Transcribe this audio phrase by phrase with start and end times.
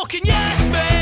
[0.00, 0.99] fucking yes, mate.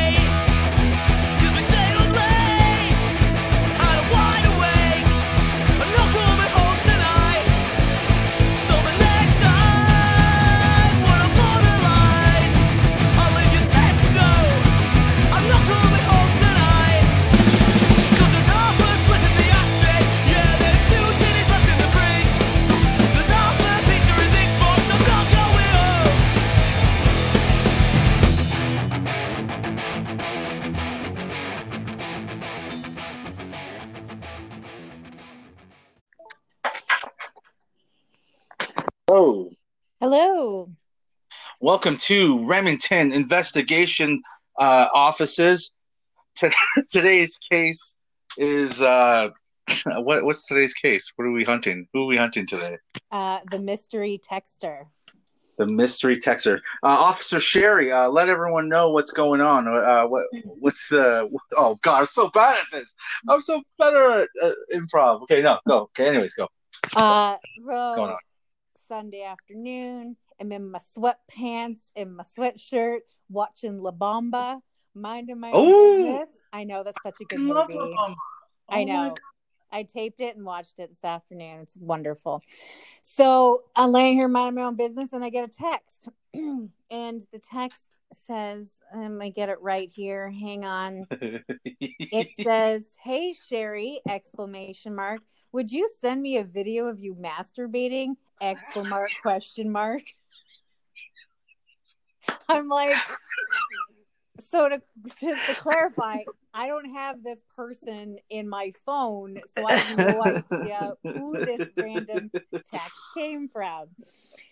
[41.68, 44.22] Welcome to Remington Investigation
[44.58, 45.72] uh, Offices.
[46.36, 46.50] To-
[46.90, 47.94] today's case
[48.38, 49.28] is uh,
[49.84, 50.24] what?
[50.24, 51.12] What's today's case?
[51.16, 51.86] What are we hunting?
[51.92, 52.78] Who are we hunting today?
[53.12, 54.84] Uh, the mystery texter.
[55.58, 57.92] The mystery texter, uh, Officer Sherry.
[57.92, 59.68] Uh, let everyone know what's going on.
[59.68, 60.24] Uh, what?
[60.44, 61.28] What's the?
[61.54, 62.94] Oh God, I'm so bad at this.
[63.28, 65.20] I'm so better at uh, improv.
[65.24, 65.80] Okay, no, go.
[65.80, 66.48] Okay, anyways, go.
[66.96, 68.18] Uh, Going so on.
[68.88, 74.60] Sunday afternoon, I'm in my sweatpants and my sweatshirt, watching La Bamba,
[74.94, 75.54] minding my Ooh.
[75.54, 76.28] own business.
[76.52, 77.96] I know that's such a good I love movie.
[78.68, 79.14] I Oh my know.
[79.70, 81.60] I taped it and watched it this afternoon.
[81.60, 82.42] It's wonderful.
[83.02, 86.70] So I'm laying here minding my own business, and I get a text, and
[87.32, 90.30] the text says, um, "I get it right here.
[90.30, 91.06] Hang on."
[92.10, 95.20] it says hey sherry exclamation mark
[95.52, 100.02] would you send me a video of you masturbating exclamation mark question mark
[102.58, 102.96] i'm like
[104.40, 104.80] so to
[105.20, 106.22] just to clarify
[106.54, 111.66] i don't have this person in my phone so i have no idea who this
[111.76, 112.30] random
[112.64, 113.88] text came from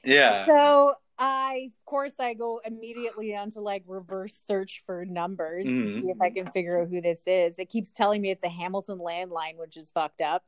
[0.05, 0.45] yeah.
[0.45, 6.01] so I, of course, I go immediately onto like reverse search for numbers to Mhm.
[6.01, 7.59] see if I can figure out who this is.
[7.59, 10.45] It keeps telling me it's a Hamilton landline, which is fucked up.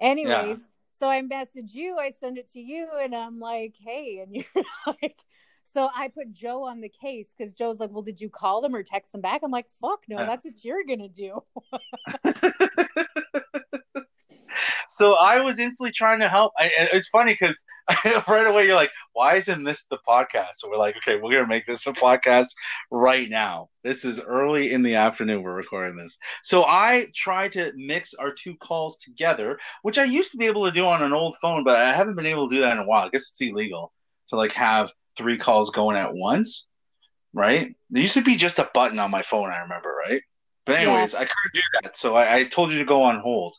[0.00, 0.58] Anyways,
[0.92, 4.64] so I message you, I send it to you, and I'm like, hey, and you're
[4.88, 5.20] like,
[5.72, 8.74] so I put Joe on the case because Joe's like, well, did you call them
[8.74, 9.42] or text them back?
[9.44, 11.42] I'm like, fuck no, that's what you're gonna do.
[14.88, 16.52] so I was instantly trying to help.
[16.58, 17.56] I, it's funny because
[18.28, 21.46] right away you're like, "Why isn't this the podcast?" So we're like, "Okay, we're gonna
[21.46, 22.48] make this a podcast
[22.90, 25.42] right now." This is early in the afternoon.
[25.42, 26.18] We're recording this.
[26.42, 30.66] So I tried to mix our two calls together, which I used to be able
[30.66, 32.78] to do on an old phone, but I haven't been able to do that in
[32.78, 33.06] a while.
[33.06, 33.92] I guess it's illegal
[34.28, 36.68] to like have three calls going at once,
[37.34, 37.74] right?
[37.90, 39.50] There used to be just a button on my phone.
[39.50, 40.22] I remember, right?
[40.64, 40.92] But Yeah.
[40.92, 43.54] anyways, I couldn't do that, so I, I told you to go on hold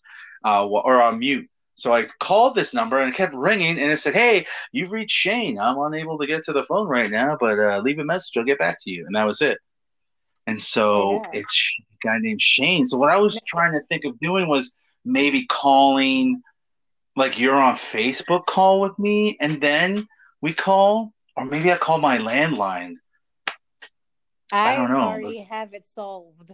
[0.46, 1.48] uh, or on mute.
[1.76, 5.16] So I called this number and it kept ringing, and it said, "Hey, you've reached
[5.16, 5.60] Shane.
[5.60, 8.36] I'm unable to get to the phone right now, but uh, leave a message.
[8.38, 9.58] I'll get back to you." And that was it.
[10.46, 11.40] And so Yeah.
[11.40, 12.86] it's a guy named Shane.
[12.86, 14.74] So what I was trying to think of doing was
[15.06, 16.42] maybe calling,
[17.16, 20.08] like you're on Facebook call with me, and then
[20.42, 22.96] we call, or maybe I call my landline.
[24.52, 25.02] I, don't know.
[25.02, 26.52] already have it solved.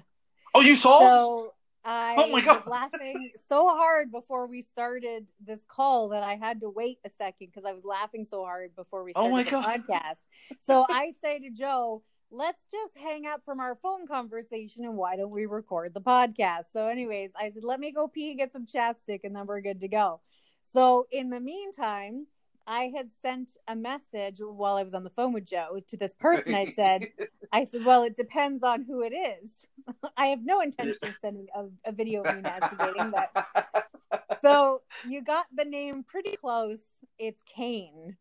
[0.54, 1.04] Oh, you solved?
[1.06, 1.54] So
[1.84, 2.58] I Oh my God.
[2.58, 7.10] was laughing so hard before we started this call that I had to wait a
[7.10, 9.64] second because I was laughing so hard before we started Oh my the God.
[9.64, 10.22] podcast.
[10.60, 15.16] So I say to Joe, let's just hang up from our phone conversation and why
[15.16, 16.66] don't we record the podcast?
[16.74, 19.62] So, anyways, I said, let me go pee and get some chapstick and then we're
[19.62, 20.22] good to go.
[20.66, 22.28] So, in the meantime,
[22.68, 26.14] I had sent a message while I was on the phone with Joe to this
[26.14, 26.56] person.
[26.56, 27.08] I said,
[27.52, 29.68] I said, well, it depends on who it is.
[30.18, 33.88] I have no intention of sending a, a video of me masturbating, but
[34.42, 36.80] so you got the name pretty close.
[37.20, 38.18] It's Kane.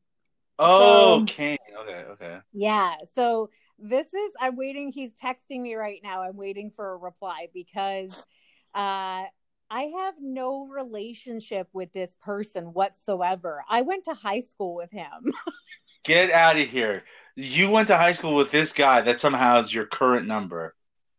[0.59, 1.59] oh, So- Kane.
[1.81, 2.39] Okay, okay.
[2.53, 2.95] Yeah.
[3.15, 4.93] So this is I'm waiting.
[4.93, 6.23] He's texting me right now.
[6.23, 8.27] I'm waiting for a reply because
[8.75, 9.23] uh
[9.71, 13.65] I have no relationship with this person whatsoever.
[13.69, 15.33] I went to high school with him.
[16.05, 17.05] Get out of here.
[17.35, 20.75] You went to high school with this guy that somehow is your current number.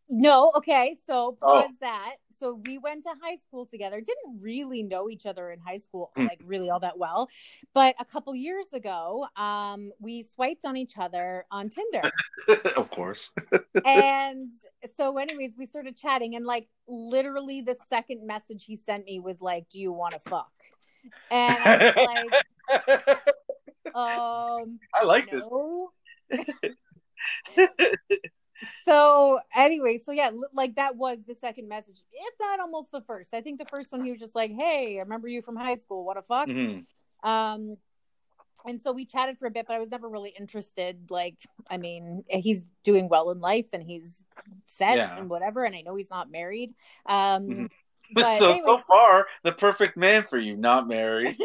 [0.09, 1.62] No, okay, so Oh.
[1.63, 2.15] pause that.
[2.38, 4.02] So we went to high school together.
[4.02, 6.26] Didn't really know each other in high school, Hmm.
[6.28, 7.30] like really all that well.
[7.74, 12.12] But a couple years ago, um, we swiped on each other on Tinder.
[12.78, 13.32] of course.
[13.86, 14.52] and
[14.98, 19.42] so, anyways, we started chatting, and like literally the second message he sent me was
[19.42, 20.52] like, "Do you want to fuck?"
[21.32, 21.96] And I was
[23.08, 23.18] like,
[23.96, 25.50] "Um, I like this.
[28.62, 33.02] No." so anyway, so yeah, like that was the second message, if not almost the
[33.02, 33.34] first.
[33.34, 35.75] I think the first one he was just like, "Hey, I remember you from high
[35.75, 36.04] school.
[36.06, 36.86] What a fuck." Mhm.
[37.24, 37.78] Um,
[38.66, 41.12] and so we chatted for a bit, but I was never really interested.
[41.12, 41.38] Like,
[41.69, 44.25] I mean, he's doing well in life and he's
[44.66, 45.18] set Yeah.
[45.18, 46.75] and whatever, and I know he's not married.
[47.06, 47.69] Um, Mhm.
[48.13, 51.38] But so so far, the perfect man for you, not married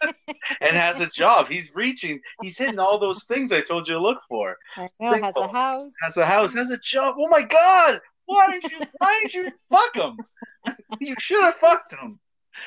[0.60, 1.48] and has a job.
[1.48, 2.20] He's reaching.
[2.42, 4.56] He's hitting all those things I told you to look for.
[4.76, 5.92] I know, has a house.
[6.02, 6.54] Has a house.
[6.54, 7.16] Has a job.
[7.18, 8.00] Oh my God!
[8.26, 8.80] Why didn't you?
[8.98, 10.18] Why didn't you fuck him?
[11.00, 12.18] You should have fucked him.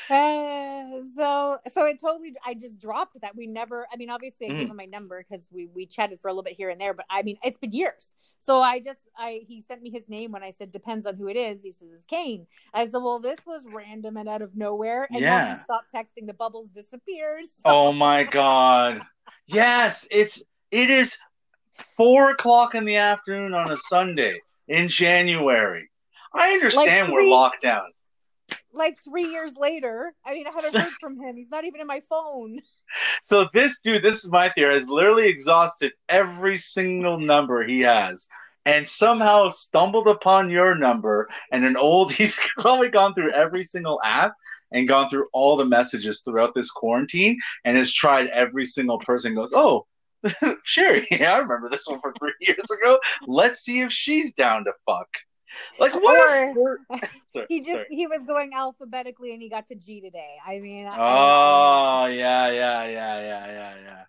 [0.09, 3.35] Uh, so so it totally I just dropped that.
[3.35, 4.71] We never I mean obviously I gave Mhm.
[4.71, 7.05] him my number because we we chatted for a little bit here and there, but
[7.09, 8.13] I mean it's been years.
[8.39, 11.27] So I just I he sent me his name when I said depends on who
[11.27, 11.63] it is.
[11.63, 12.47] He says it's Kane.
[12.73, 15.05] I said, Well, this was random and out of nowhere.
[15.09, 15.55] And then Yeah.
[15.57, 17.45] he stopped texting, the bubbles disappeared.
[17.45, 19.01] So Oh my God!
[19.45, 21.17] Yes, it's it is
[21.97, 25.89] four o'clock in the afternoon on a Sunday in January.
[26.33, 27.91] I understand we're three- locked down.
[28.73, 31.35] Like three years later, I mean I haven't heard from him.
[31.35, 32.59] He's not even in my phone.
[33.21, 38.27] So this dude, this is my theory, has literally exhausted every single number he has,
[38.65, 42.11] and somehow stumbled upon your number and an old.
[42.11, 44.33] He's probably gone through every single app
[44.73, 49.35] and gone through all the messages throughout this quarantine, and has tried every single person.
[49.35, 49.85] Goes, oh,
[50.63, 52.99] Sherry, yeah, I remember this one from three years ago.
[53.25, 55.07] Let's see if she's down to fuck.
[55.79, 56.55] Like what?
[56.57, 56.79] Or-
[57.47, 57.85] He just sorry.
[57.89, 60.35] he was going alphabetically and he got to G today.
[60.45, 64.03] I mean I- Oh yeah, yeah, yeah, yeah, yeah, yeah.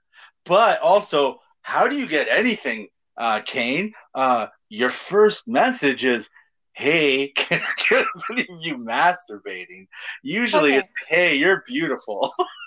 [0.45, 3.93] But also, how do you get anything, uh, Kane?
[4.15, 6.31] Uh, your first message is,
[6.73, 9.87] "Hey, can I get a video of you masturbating?"
[10.23, 10.79] Usually, Okay.
[10.79, 12.33] it's, "Hey, you're beautiful."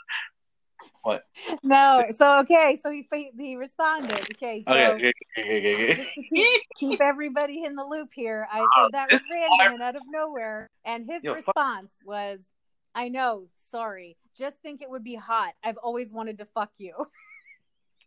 [1.63, 3.07] No, so okay, so he
[3.37, 4.19] he responded.
[4.33, 8.93] Okay, so okay, okay, okay, keep, keep everybody in the loop here, I oh, said
[8.93, 11.47] that was random and out of nowhere, and his Yo, fuck.
[11.47, 12.51] response was,
[12.93, 15.53] "I know, sorry, just think it would be hot.
[15.63, 16.93] I've always wanted to fuck you."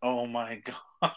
[0.00, 0.62] Oh my
[1.02, 1.12] god,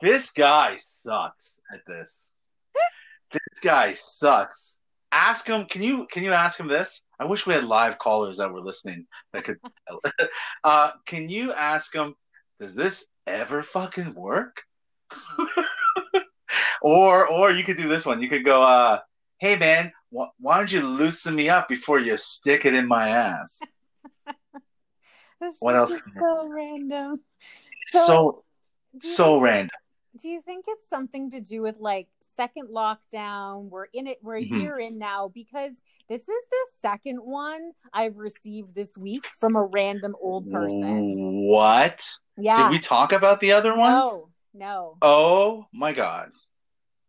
[0.00, 2.28] this guy sucks at this.
[3.30, 4.77] This guy sucks.
[5.10, 5.66] Ask him.
[5.66, 7.02] Can you can you ask him this?
[7.18, 9.58] I wish we had live callers that were listening that could.
[10.64, 12.14] uh, can you ask him?
[12.60, 14.62] Does this ever fucking work?
[16.82, 18.20] or or you could do this one.
[18.22, 18.62] You could go.
[18.62, 18.98] Uh,
[19.38, 23.08] hey man, wh- why don't you loosen me up before you stick it in my
[23.08, 23.60] ass?
[25.40, 27.20] This What else just can you- so random.
[27.92, 28.44] So
[29.00, 29.70] so think random.
[30.20, 33.68] Do you think it's something to do with like second lockdown?
[33.68, 34.18] We're in it.
[34.22, 34.60] We're a Mhm.
[34.60, 35.74] year in now because
[36.08, 41.46] this is the second one I've received this week from a random old person.
[41.48, 42.06] What?
[42.36, 42.62] Yeah.
[42.62, 43.90] Did we talk about the other one?
[43.90, 46.30] No, no, Oh my god.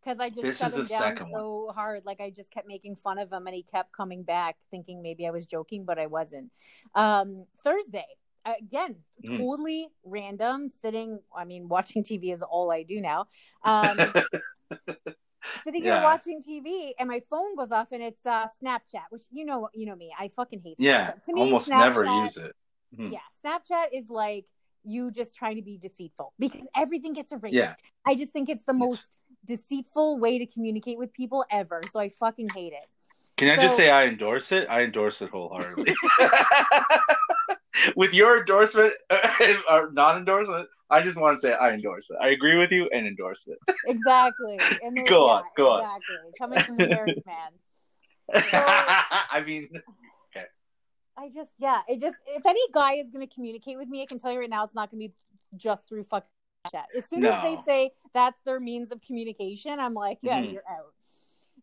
[0.02, 2.06] because I just This shut is him the down second so hard.
[2.06, 5.28] Like I just kept making fun of him, and he kept coming back, thinking maybe
[5.28, 6.52] I was joking, but I wasn't.
[6.96, 8.08] Um, Thursday
[8.46, 8.96] again,
[9.26, 9.38] Mm.
[9.38, 10.70] totally random.
[10.70, 13.28] Sitting, I mean, watching TV is all I do now.
[13.64, 13.98] Um,
[15.64, 19.46] sitting here watching TV, and my phone goes off, and it's uh, Snapchat, which you
[19.46, 20.78] know, you know me, I fucking hate.
[20.78, 20.84] Snapchat.
[20.84, 22.56] yeah, to me, almost Snapchat, never use it.
[22.98, 23.12] Mhm.
[23.12, 24.46] Yeah, Snapchat is like
[24.84, 27.56] you just trying to be deceitful because everything gets erased.
[27.56, 27.74] Yeah.
[28.06, 28.80] I just think it's the Yes.
[28.80, 31.82] most deceitful way to communicate with people ever.
[31.92, 32.88] So I fucking hate it.
[33.38, 34.68] Can I just say I endorse it?
[34.70, 35.96] I endorse it wholeheartedly.
[37.96, 38.94] With your endorsement
[39.70, 42.18] or non endorsement, I just want to say I endorse it.
[42.22, 43.58] I agree with you and endorse it.
[43.86, 44.58] Exactly.
[44.84, 45.80] And Go yeah, on, go on.
[45.80, 46.32] Exactly.
[46.38, 46.88] Coming from the
[47.26, 47.52] man.
[49.32, 49.70] I mean,
[51.18, 54.06] I just yeah, it just if any guy is going to communicate with me, I
[54.06, 55.14] can tell you right now, it's not going to be
[55.58, 56.30] just through fucking
[56.72, 56.86] chat.
[56.96, 60.54] As soon as they say that's their means of communication, I'm like, yeah, Mhm.
[60.54, 60.94] you're out.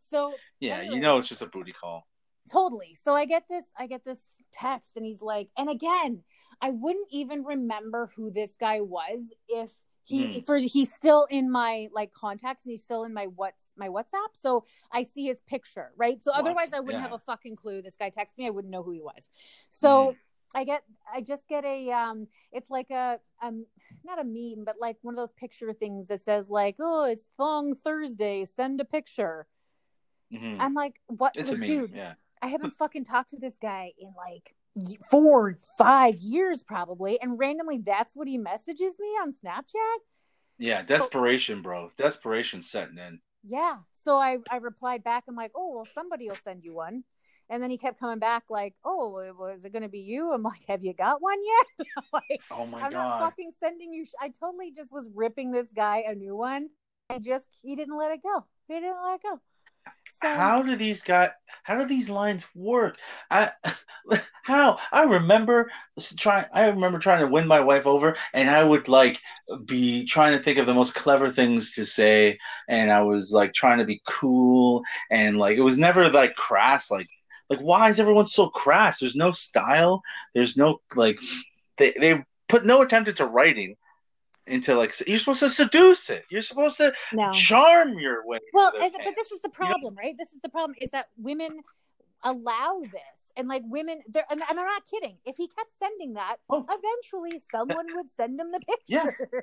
[0.00, 0.94] So yeah, Anyway.
[0.96, 2.06] you know it's just a booty call.
[2.50, 2.94] Totally.
[2.94, 4.20] So I get this, I get this
[4.52, 6.22] text, and he's like, and again,
[6.60, 9.72] I wouldn't even remember who this guy was if
[10.04, 10.46] he Mhm.
[10.46, 14.30] for he's still in my like contacts and he's still in my what's my WhatsApp.
[14.34, 16.22] So I see his picture, right?
[16.22, 16.40] So What?
[16.40, 17.08] otherwise I wouldn't Yeah.
[17.08, 17.82] have a fucking clue.
[17.82, 19.28] This guy texted me, I wouldn't know who he was.
[19.68, 20.16] So Mhm.
[20.54, 23.66] I get I just get a um it's like a um
[24.04, 27.28] not a meme, but like one of those picture things that says like, oh, it's
[27.36, 29.48] Thong Thursday, send a picture.
[30.32, 30.60] Mhm.
[30.60, 32.14] I'm like, what It's a like, dude, Yeah.
[32.42, 34.54] I haven't fucking talked to this guy in like
[35.10, 39.98] four, five years probably, and randomly that's what he messages me on Snapchat.
[40.58, 40.82] Yeah.
[40.82, 41.90] Desperation, bro.
[41.96, 43.20] Desperation setting in.
[43.48, 43.76] Yeah.
[43.92, 45.24] So I I replied back.
[45.28, 47.04] I'm like, oh well, somebody will send you one.
[47.48, 50.32] And then he kept coming back like, oh, was it going to be you?
[50.32, 51.86] I'm like, have you got one yet?
[51.96, 54.04] I'm like, Oh my I'm not fucking sending you.
[54.04, 56.70] Sh- I totally just was ripping this guy a new one.
[57.08, 58.44] I just he didn't let it go.
[58.66, 59.40] He didn't let it go.
[60.22, 61.30] So how do these guys
[61.62, 62.96] how do these lines work?
[63.30, 63.50] I
[64.44, 64.78] how?
[64.92, 65.70] I remember
[66.16, 69.20] trying i remember trying to win my wife over and i would like
[69.64, 72.38] be trying to think of the most clever things to say
[72.68, 76.90] and i was like trying to be cool and like it was never like crass
[76.90, 77.06] like
[77.48, 78.98] like why is everyone so crass?
[79.00, 80.02] There's no style.
[80.34, 81.18] There's no like
[81.78, 83.76] they, they put no attempt into writing
[84.46, 87.32] into like you're supposed to seduce it you're supposed to no.
[87.32, 90.14] charm your way Well, and, but this is the problem, right?
[90.18, 91.60] This is the problem is that women
[92.22, 95.16] allow this, and like women, they're and, and I'm not kidding.
[95.24, 96.64] If he kept sending that, Oh.
[96.68, 99.04] eventually someone would send him the picture Yeah.
[99.04, 99.42] picture.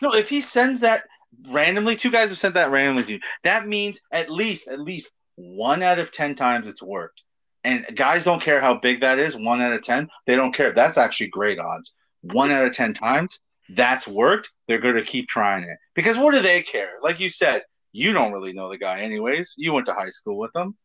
[0.00, 1.04] No, if he sends that
[1.48, 3.20] randomly, two guys have sent that randomly to you.
[3.44, 7.22] That means at least, at least one out of ten times it's worked.
[7.64, 9.36] And guys don't care how big that is.
[9.36, 10.72] One out of ten, they don't care.
[10.72, 11.94] That's actually great odds.
[12.22, 14.50] One out of ten times, that's worked.
[14.68, 16.94] They're going to keep trying it because what do they care?
[17.02, 19.54] Like you said, you don't really know the guy, anyways.
[19.56, 20.76] You went to high school with him.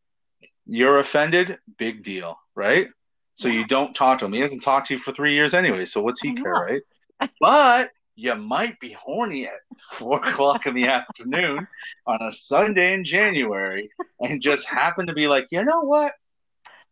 [0.65, 2.87] You're offended, big deal, right?
[3.35, 3.59] So Yeah.
[3.59, 4.33] you don't talk to him.
[4.33, 5.85] He hasn't talked to you for three years anyway.
[5.85, 6.81] So what's he care, right?
[7.39, 9.53] But you might be horny at
[9.91, 11.67] four o'clock in the afternoon
[12.05, 16.13] on a Sunday in January and just happen to be like, you know what?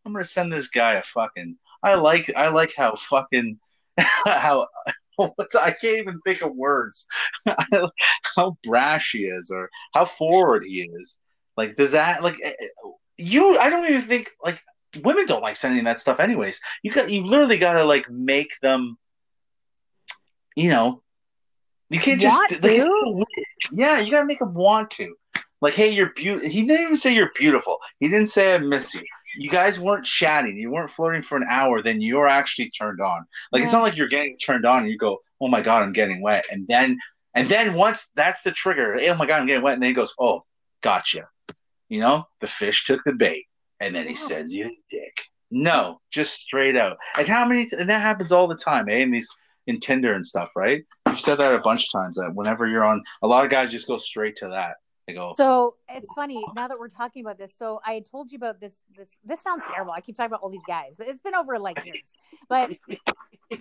[0.06, 1.58] I'm gonna send this guy a fucking.
[1.84, 3.60] I like I like how fucking
[3.98, 4.68] how
[5.60, 7.08] I can't even think of words.
[8.36, 11.20] how brash he is or how forward he is.
[11.58, 13.58] Like does that like eh, eh, you?
[13.58, 14.62] I don't even think like
[15.04, 16.60] women don't like sending that stuff anyways.
[16.84, 18.98] You got you literally got to like make them.
[20.56, 21.04] You know,
[21.90, 22.88] you can't just like,
[23.74, 24.00] yeah.
[24.00, 25.16] You gotta make them want to.
[25.62, 26.50] Like, hey, you're beautiful.
[26.50, 27.78] He didn't even say you're beautiful.
[28.00, 29.02] He didn't say I miss you.
[29.38, 30.58] You guys weren't chatting.
[30.58, 31.82] You weren't flirting for an hour.
[31.82, 33.26] Then you're actually turned on.
[33.52, 35.94] Like, it's not like you're getting turned on and you go, oh my god, I'm
[35.94, 36.46] getting wet.
[36.52, 37.00] And then,
[37.34, 39.74] and then once that's the trigger, oh my god, I'm getting wet.
[39.74, 40.44] And then he goes, oh,
[40.82, 41.28] gotcha.
[41.90, 43.46] You know, the fish took the bait,
[43.80, 45.22] and then he sends you the dick.
[45.52, 46.98] No, just straight out.
[47.18, 47.70] And how many?
[47.78, 48.98] And that happens all the time, eh?
[48.98, 49.30] In these
[49.68, 50.84] in Tinder and stuff, right?
[51.08, 52.18] You've said that a bunch of times.
[52.18, 54.78] That whenever you're on, a lot of guys just go straight to that.
[55.14, 57.54] Go, So it's funny now that we're talking about this.
[57.56, 58.82] So I told you about this.
[58.98, 59.92] This this sounds terrible.
[59.92, 62.12] I keep talking about all these guys, but it's been over like years.
[62.50, 62.72] But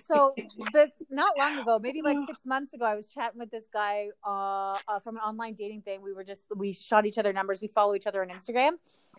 [0.07, 0.33] so
[0.73, 4.07] this not long ago, maybe like six months ago, I was chatting with this guy
[4.25, 6.01] uh, uh, from an online dating thing.
[6.01, 7.61] We were just we shot each other numbers.
[7.61, 8.71] We follow each other on Instagram.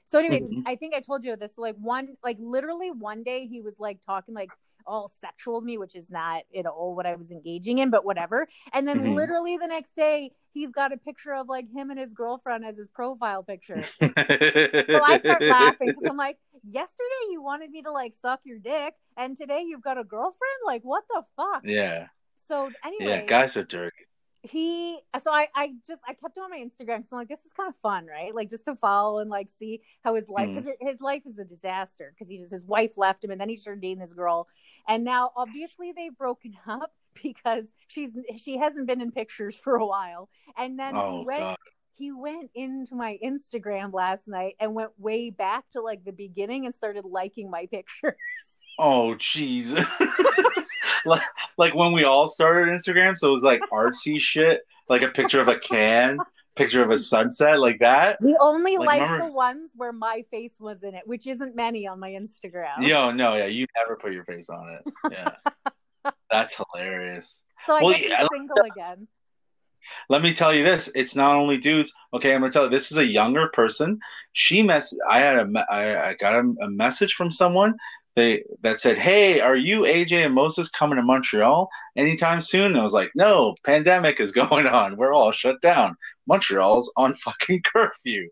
[0.04, 0.62] So, anyways, Mhm.
[0.66, 1.56] I think I told you this.
[1.58, 4.50] Like one, like literally one day, he was like talking like
[4.86, 8.46] all sexual me, which is not at all what I was engaging in, but whatever.
[8.72, 9.14] And then Mhm.
[9.14, 12.76] literally the next day, he's got a picture of like him and his girlfriend as
[12.76, 13.88] his profile picture.
[14.00, 14.08] so
[14.92, 18.58] So I start laughing because I'm like, yesterday you wanted me to like suck your
[18.58, 20.60] dick, and today you've got a girlfriend.
[20.66, 21.62] Like, what the fuck?
[21.62, 22.08] Yeah,
[22.48, 24.05] So anyway, yeah, guys are dirty.
[24.50, 24.98] He.
[25.22, 27.52] So I, I just I kept him on my Instagram because I'm like, this is
[27.52, 28.34] kind of fun, right?
[28.34, 30.54] Like just to follow and like see how his life mm.
[30.54, 33.48] because his life is a disaster because he just his wife left him and then
[33.48, 34.48] he started dating this girl,
[34.88, 39.86] and now obviously they've broken up because she's she hasn't been in pictures for a
[39.86, 41.56] while, and then he Oh went god.
[41.94, 46.66] he went into my Instagram last night and went way back to like the beginning
[46.66, 48.14] and started liking my pictures.
[48.78, 49.72] Oh jeez.
[51.06, 51.22] like,
[51.56, 55.40] like when we all started Instagram, so it was like artsy shit, like a picture
[55.40, 56.18] of a can,
[56.56, 58.18] picture of a sunset, like that.
[58.20, 61.54] we only Like, liked remember- the ones where my face was in it, which isn't
[61.56, 62.86] many on my Instagram.
[62.86, 64.92] Yo, no, yeah, you never put your face on it.
[65.12, 67.44] Yeah, that's hilarious.
[67.66, 69.08] So I Well, guess yeah, single again.
[70.08, 71.92] Let me tell you this: it's not only dudes.
[72.12, 72.70] Okay, I'm gonna tell you.
[72.70, 74.00] This is a younger person.
[74.32, 74.92] She mess.
[75.08, 75.66] I had a.
[75.70, 77.74] I, I got a, a message from someone.
[78.16, 82.78] They that said, "Hey, are you AJ and Moses coming to Montreal anytime soon?" And
[82.78, 84.96] I was like, "No, pandemic is going on.
[84.96, 85.96] We're all shut down.
[86.26, 88.28] Montreal's on fucking curfew."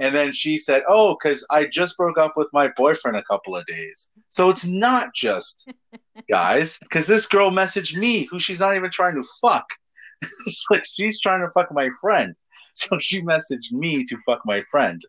[0.00, 3.56] And then she said, "Oh, because I just broke up with my boyfriend a couple
[3.56, 4.08] of days.
[4.28, 5.68] So it's not just
[6.30, 6.78] guys.
[6.78, 9.66] Because this girl messaged me, who she's not even trying to fuck.
[10.22, 12.34] it's like she's trying to fuck my friend.
[12.76, 15.00] So she messaged me to fuck my friend.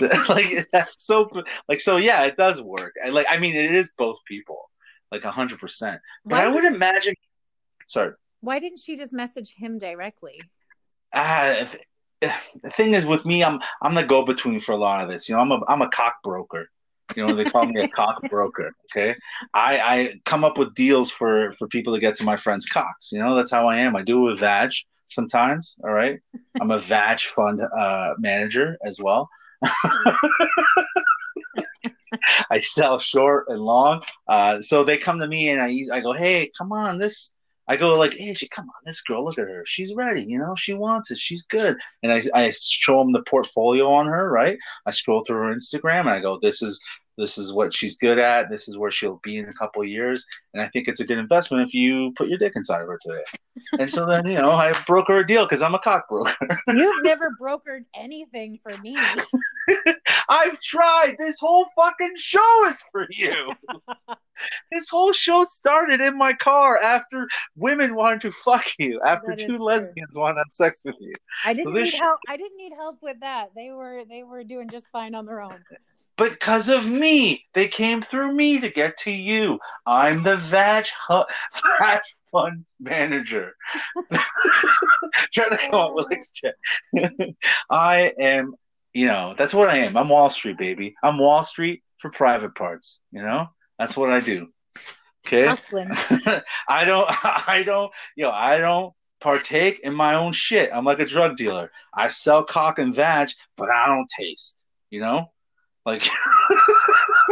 [0.28, 1.30] like that's so
[1.68, 2.94] like so yeah, it does work.
[3.04, 4.70] I like I mean it is both people.
[5.12, 6.00] Like a hundred percent.
[6.24, 7.14] But I would imagine
[7.86, 8.14] sorry.
[8.40, 10.40] why didn't she just message him directly?
[11.12, 11.66] Uh,
[12.20, 15.28] the thing is with me, I'm I'm the go between for a lot of this.
[15.28, 16.68] You know, I'm a I'm a cock broker.
[17.14, 18.72] You know, they call me a cock broker.
[18.90, 19.14] Okay,
[19.52, 23.12] I I come up with deals for for people to get to my friends' cocks.
[23.12, 23.94] You know, that's how I am.
[23.96, 24.72] I do it with Vag
[25.06, 25.78] sometimes.
[25.84, 26.18] All right,
[26.60, 29.28] I'm a Vag fund uh, manager as well.
[32.50, 34.02] I sell short and long.
[34.28, 37.34] Uh, so they come to me and I I go, hey, come on, this
[37.66, 39.64] I go like, hey, she, come on, this girl, look at her.
[39.66, 41.18] She's ready, you know, she wants it.
[41.18, 41.76] She's good.
[42.02, 44.58] And I, I show them the portfolio on her, right?
[44.84, 46.80] I scroll through her Instagram and I go, this is
[47.16, 48.50] this is what she's good at.
[48.50, 50.24] This is where she'll be in a couple years.
[50.54, 52.98] And I think it's a good investment if you put your dick inside of her
[53.02, 53.24] today.
[53.80, 56.32] and so then, you know, I broke her a deal because I'm a cock broker.
[56.68, 58.96] You've never brokered anything for me.
[60.28, 61.16] I've tried.
[61.18, 63.52] This whole fucking show is for you.
[64.72, 69.56] this whole show started in my car after women wanted to fuck you, after two
[69.56, 69.64] true.
[69.64, 71.14] lesbians wanted to have sex with you.
[71.44, 72.20] I didn't this need sh- help.
[72.28, 73.50] I didn't need help with that.
[73.56, 75.64] They were they were doing just fine on their own.
[76.16, 79.58] But because of me, they came through me to get to you.
[79.84, 83.54] I'm the Vag, Vag Fund manager.
[85.32, 87.34] Trying to come up with like.
[87.70, 88.54] I am,
[88.92, 89.96] you know, that's what I am.
[89.96, 90.94] I'm Wall Street, baby.
[91.02, 93.00] I'm Wall Street for private parts.
[93.12, 93.48] You know,
[93.78, 94.48] that's what I do.
[95.26, 95.46] Okay.
[95.46, 95.88] Hustling.
[96.68, 97.08] I don't,
[97.48, 100.70] I don't, You know, I don't partake in my own shit.
[100.72, 101.70] I'm like a drug dealer.
[101.94, 104.62] I sell cock and vag, but I don't taste.
[104.90, 105.32] You know,
[105.86, 106.02] like.
[106.02, 106.10] Can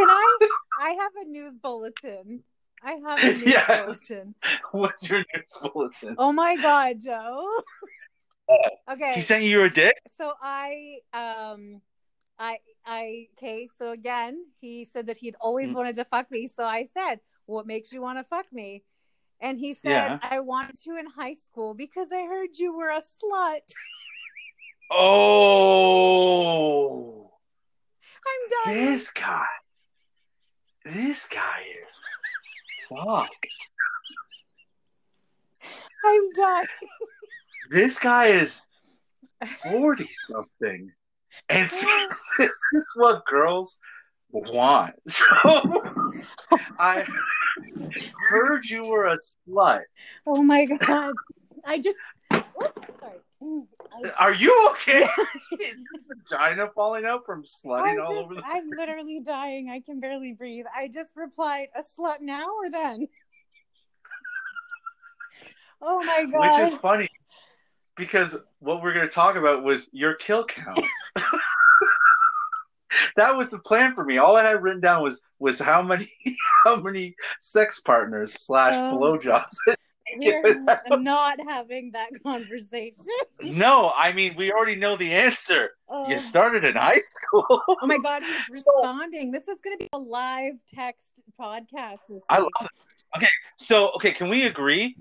[0.09, 0.37] I?
[0.79, 2.43] I have a news bulletin.
[2.83, 3.67] I have a news Yes.
[4.07, 4.35] bulletin.
[4.71, 6.15] What's your news bulletin?
[6.17, 7.49] Oh my god, Joe.
[8.91, 9.13] Okay.
[9.15, 9.95] He sent you a dick?
[10.17, 11.79] so I um
[12.37, 15.75] I I okay, so again, he said that he'd always Mm.
[15.75, 16.49] wanted to fuck me.
[16.53, 18.83] So I said, What makes you want to fuck me?
[19.39, 20.19] And he said, Yeah.
[20.21, 23.61] I wanted to in high school because I heard you were a slut.
[25.65, 27.31] Oh,
[28.27, 28.75] I'm done.
[28.85, 29.45] this guy.
[30.83, 31.99] This guy is
[32.89, 33.47] fucked.
[36.05, 36.65] I'm done.
[37.71, 38.61] This guy is
[39.63, 40.91] 40 something.
[41.49, 43.77] And thinks this is what girls
[44.31, 44.95] want.
[45.07, 45.23] So
[46.79, 47.05] I
[48.29, 49.83] heard you were a slut.
[50.25, 51.13] Oh my god.
[51.65, 51.97] I just
[52.31, 53.19] whoops, sorry.
[54.19, 55.03] Are you okay?
[55.59, 59.69] is your vagina falling out from slutting I'm, all just, over the I'm literally dying.
[59.69, 60.65] I can barely breathe.
[60.75, 63.07] I just replied, a slut now or then?
[65.81, 66.59] oh my god.
[66.59, 67.07] Which is funny
[67.95, 70.79] because what we're going to talk about was your kill count.
[73.15, 74.17] that was the plan for me.
[74.17, 76.07] All I had written down was was how many
[76.65, 78.97] how many sex partners slash Oh.
[78.97, 79.55] blowjobs.
[80.19, 83.05] We're not having that conversation.
[83.41, 85.71] no, I mean we already know the answer.
[85.89, 87.45] Oh, You started in high school.
[87.49, 89.31] oh my god, he's So- responding.
[89.31, 91.99] This is going to be a live text podcast
[92.29, 92.69] I love it.
[93.17, 94.95] Okay, so okay, can we agree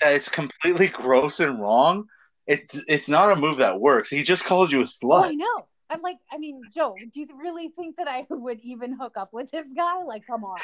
[0.00, 2.06] that it's completely gross and wrong?
[2.46, 4.08] It's it's not a move that works.
[4.10, 5.66] He just called you a Oh, I know.
[5.90, 9.32] I'm like, I mean, Joe, do you really think that I would even hook up
[9.32, 10.02] with this guy?
[10.04, 10.58] Like, come on.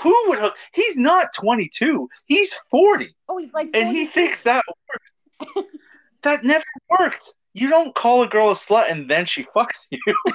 [0.00, 0.54] Who would hook?
[0.72, 2.08] He's not 22.
[2.26, 3.14] He's 40.
[3.28, 5.68] Oh, he's like, and he thinks that works.
[6.22, 6.64] that never
[6.98, 7.34] worked.
[7.52, 10.00] You don't call a girl a slut and then she fucks you.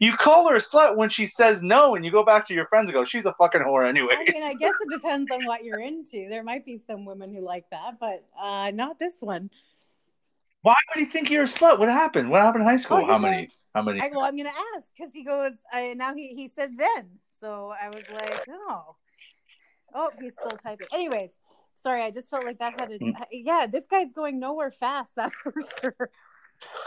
[0.00, 2.66] you call her a slut when she says no, and you go back to your
[2.66, 5.44] friends and go, "She's a fucking whore anyway." I mean, I guess it depends on
[5.46, 6.28] what you're into.
[6.28, 9.50] There might be some women who like that, but uh, not this one.
[10.62, 11.78] Why would he think you're a slut?
[11.78, 12.30] What happened?
[12.30, 12.98] What happened in high school?
[12.98, 13.50] Oh, how many?
[13.74, 14.00] How many?
[14.00, 15.52] I, well, I'm gonna ask because he goes.
[15.72, 18.96] Uh, now he he said then, so I was like, oh,
[19.94, 20.86] oh, he's still typing.
[20.94, 21.38] Anyways,
[21.82, 22.98] sorry, I just felt like that had a.
[22.98, 23.12] Mm.
[23.30, 25.12] Yeah, this guy's going nowhere fast.
[25.14, 26.10] That's for sure.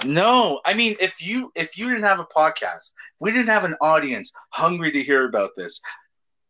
[0.04, 3.66] No, I mean, if you if you didn't have a podcast, if we didn't have
[3.66, 5.80] an audience hungry to hear about this,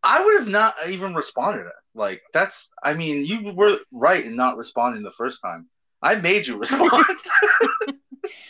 [0.03, 1.65] I would have not even responded.
[1.93, 5.67] Like that's, I mean, you were right in not responding the first time.
[6.01, 7.05] I made you respond.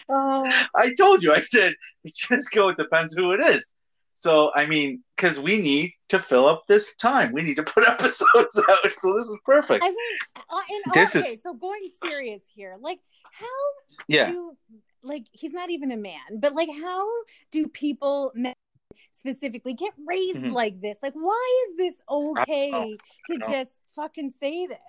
[0.10, 1.34] Oh, I told you.
[1.34, 2.70] I said it just go.
[2.70, 3.76] It depends who it is.
[4.13, 7.86] So I mean, because we need to fill up this time, we need to put
[7.89, 8.88] episodes out.
[8.97, 9.84] So this is perfect.
[9.84, 9.97] I mean,
[10.36, 12.99] uh, and This okay, is- so going serious here, like
[13.32, 13.45] how
[14.08, 14.30] Yeah.
[14.32, 14.58] do
[15.03, 17.08] like he's not even a man, but like how
[17.51, 18.34] do people
[19.12, 20.51] specifically get raised Mhm.
[20.53, 20.97] like this?
[21.01, 23.49] Like, why is this okay to know.
[23.49, 24.80] just fucking say this?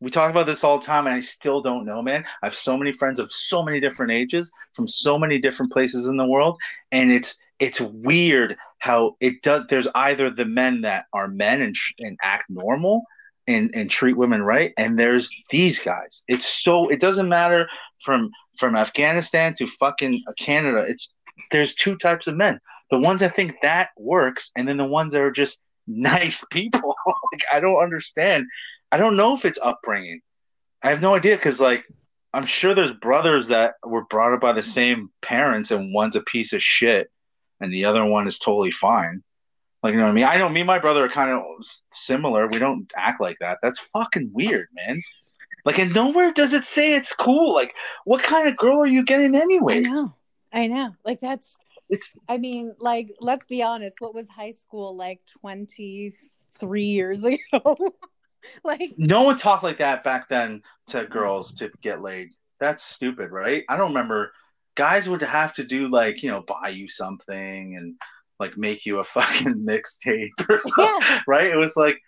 [0.00, 2.24] We talk about this all the time, and I still don't know, man.
[2.42, 6.08] I have so many friends of so many different ages from so many different places
[6.08, 6.58] in the world,
[6.90, 9.66] and it's it's weird how it does.
[9.68, 13.04] There's either the men that are men and and act normal
[13.46, 16.22] and and treat women right, and there's these guys.
[16.26, 17.68] It's so it doesn't matter
[18.04, 20.84] from from Afghanistan to fucking Canada.
[20.88, 21.14] It's
[21.52, 22.58] there's two types of men.
[22.90, 26.96] The ones that think that works, and then the ones that are just nice people.
[27.32, 28.46] like I don't understand.
[28.90, 30.20] I don't know if it's upbringing.
[30.82, 31.84] I have no idea because, like,
[32.34, 36.22] I'm sure there's brothers that were brought up by the same parents, and one's a
[36.22, 37.08] piece of shit,
[37.62, 39.22] and the other one is totally fine.
[39.82, 40.24] Like you know what I mean?
[40.26, 41.42] I know me and my brother are kind of
[41.92, 42.48] similar.
[42.48, 43.58] We don't act like that.
[43.62, 45.02] That's fucking weird, man.
[45.64, 47.54] Like, and nowhere does it say it's cool.
[47.54, 49.86] Like, what kind of girl are you getting anyways?
[49.86, 50.14] I know.
[50.52, 50.96] I know.
[51.04, 56.82] Like that's It's I mean, like, let's be honest, what was high school like 23
[56.84, 57.76] years ago?
[58.64, 62.30] like, no one talked like that back then to girls to get laid.
[62.60, 63.64] That's stupid, right?
[63.68, 64.32] I don't remember.
[64.74, 67.94] Guys would have to do like you know buy you something and
[68.40, 71.46] like make you a fucking mixtape or something, yeah, right?
[71.46, 71.98] It was like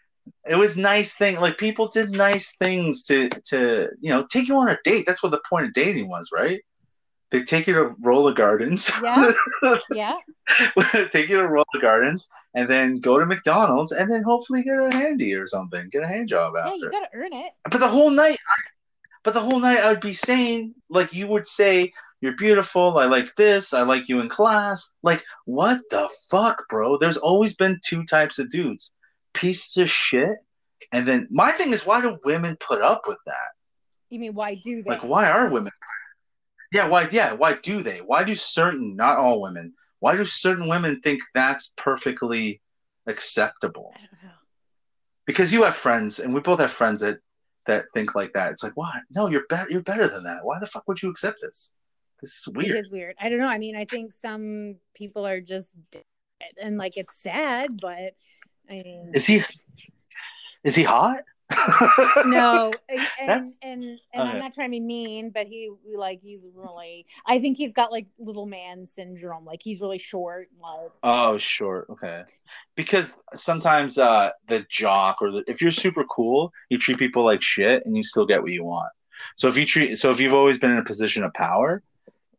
[0.48, 1.38] it was nice thing.
[1.40, 5.05] Like people did nice things to to you know take you on a date.
[5.07, 6.61] That's what the point of dating was, right?
[7.31, 9.33] They take you to Roller Gardens, yeah,
[9.90, 10.18] yeah.
[11.11, 14.94] take you to Roller Gardens, and then go to McDonald's, and then hopefully get a
[14.94, 16.77] handy or something, get a hand job Yeah, after.
[16.77, 17.53] you gotta earn it.
[17.70, 18.62] but the whole night, I,
[19.24, 21.92] but the whole night I'd be saying like you would say,
[22.25, 22.99] "You're beautiful.
[22.99, 23.75] I like this.
[23.75, 26.97] I like you in class." Like what the fuck, bro?
[26.97, 28.93] There's always been two types of dudes:
[29.35, 30.37] pieces of shit,
[30.91, 33.51] and then my thing is, why do women put up with that?
[34.09, 34.91] You mean why do they?
[34.91, 35.73] Like, why are women?
[36.73, 37.09] Yeah, why?
[37.11, 37.99] Yeah, why do they?
[37.99, 42.61] Why do certain, not all women, why do certain women think that's perfectly
[43.07, 43.93] acceptable?
[43.95, 44.37] I don't know.
[45.27, 47.19] Because you have friends, and we both have friends that
[47.67, 48.53] that think like that.
[48.53, 49.01] It's like, why?
[49.11, 49.71] No, you're better.
[49.71, 50.45] You're better than that.
[50.45, 51.71] Why the fuck would you accept this?
[52.29, 52.77] Is weird.
[52.77, 53.15] is weird.
[53.21, 53.49] I don't know.
[53.49, 56.03] I mean, I think some people are just dead,
[56.61, 58.15] and like it's sad, but
[58.71, 59.43] I mean, Is he?
[60.63, 61.19] Is he hot?
[62.25, 64.39] no, and and That's- and, and I'm okay.
[64.39, 67.07] not trying to be mean, but he like he's really.
[67.27, 69.45] I think he's got like little man syndrome.
[69.45, 70.49] Like he's really short.
[70.61, 71.89] Like Oh, short.
[71.91, 72.23] Okay.
[72.77, 77.43] Because sometimes uh the jock or the, if you're super cool, you treat people like
[77.43, 78.91] shit and you still get what you want.
[79.37, 81.83] So if you treat so if you've always been in a position of power,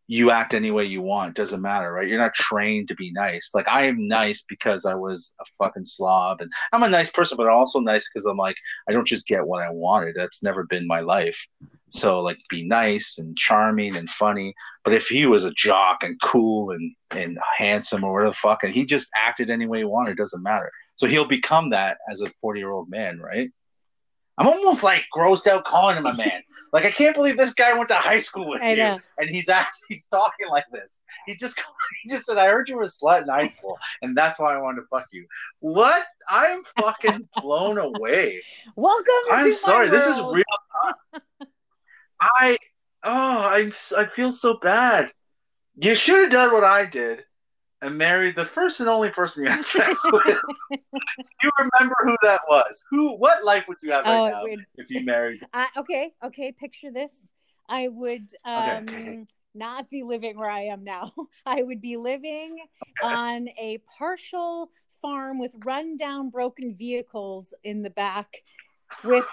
[0.08, 1.36] you act any way you want.
[1.36, 2.08] Doesn't matter, right?
[2.08, 3.52] You're not trained to be nice.
[3.54, 7.38] Like I am nice because I was a fucking slob and I'm a nice person,
[7.38, 10.16] but I'm also nice because I'm like I don't just get what I wanted.
[10.16, 11.40] That's never been my life.
[11.90, 14.54] So like be nice and charming and funny.
[14.84, 18.64] But if he was a jock and cool and, and handsome or whatever the fuck,
[18.64, 20.70] and he just acted any way he wanted, it doesn't matter.
[20.96, 23.50] So he'll become that as a 40 year old man, right?
[24.38, 26.42] I'm almost like grossed out calling him a man.
[26.74, 29.00] Like I can't believe this guy went to high school with I you, know.
[29.18, 31.04] and he's actually he's talking like this.
[31.26, 31.58] He just
[32.04, 34.54] he just said, "I heard you were a slut in high school, and that's why
[34.54, 35.26] I wanted to fuck you."
[35.60, 36.06] What?
[36.30, 38.42] I'm fucking blown away.
[38.76, 39.14] welcome.
[39.32, 39.88] I'm sorry.
[39.90, 40.44] This is real.
[42.22, 42.58] I
[43.04, 45.12] oh, I'm I feel so bad.
[45.78, 47.24] You should have done what I did
[47.86, 50.38] and married the first and only person you had sex with.
[50.72, 52.84] you remember who that was?
[52.90, 53.16] Who?
[53.18, 55.42] What life would you have right Oh, now would- if you married?
[55.78, 56.52] Okay, okay.
[56.52, 57.32] Picture this.
[57.70, 59.26] I would um, okay.
[59.54, 61.12] not be living where I am now.
[61.46, 62.58] I would be living
[63.04, 64.72] on a partial
[65.02, 68.44] farm with rundown, broken vehicles in the back,
[69.04, 69.26] with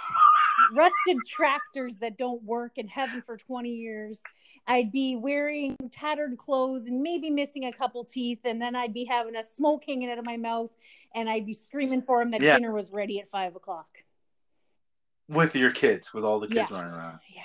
[0.74, 4.20] rusted tractors that don't work in haven't for 20 years.
[4.66, 9.04] I'd be wearing tattered clothes and maybe missing a couple teeth, and then I'd be
[9.04, 10.70] having a smoke hanging out of my mouth,
[11.14, 12.54] and I'd be screaming for him that Yeah.
[12.54, 13.88] dinner was ready at five o'clock.
[15.28, 16.76] With your kids, with all the kids Yeah.
[16.76, 17.18] running around.
[17.34, 17.42] Yeah.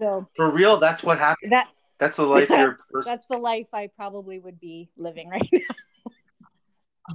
[0.00, 1.52] So For real, that's what happened.
[1.52, 2.78] that That's the life you're.
[2.90, 3.10] Person.
[3.12, 5.60] that's the life I probably would be living right now.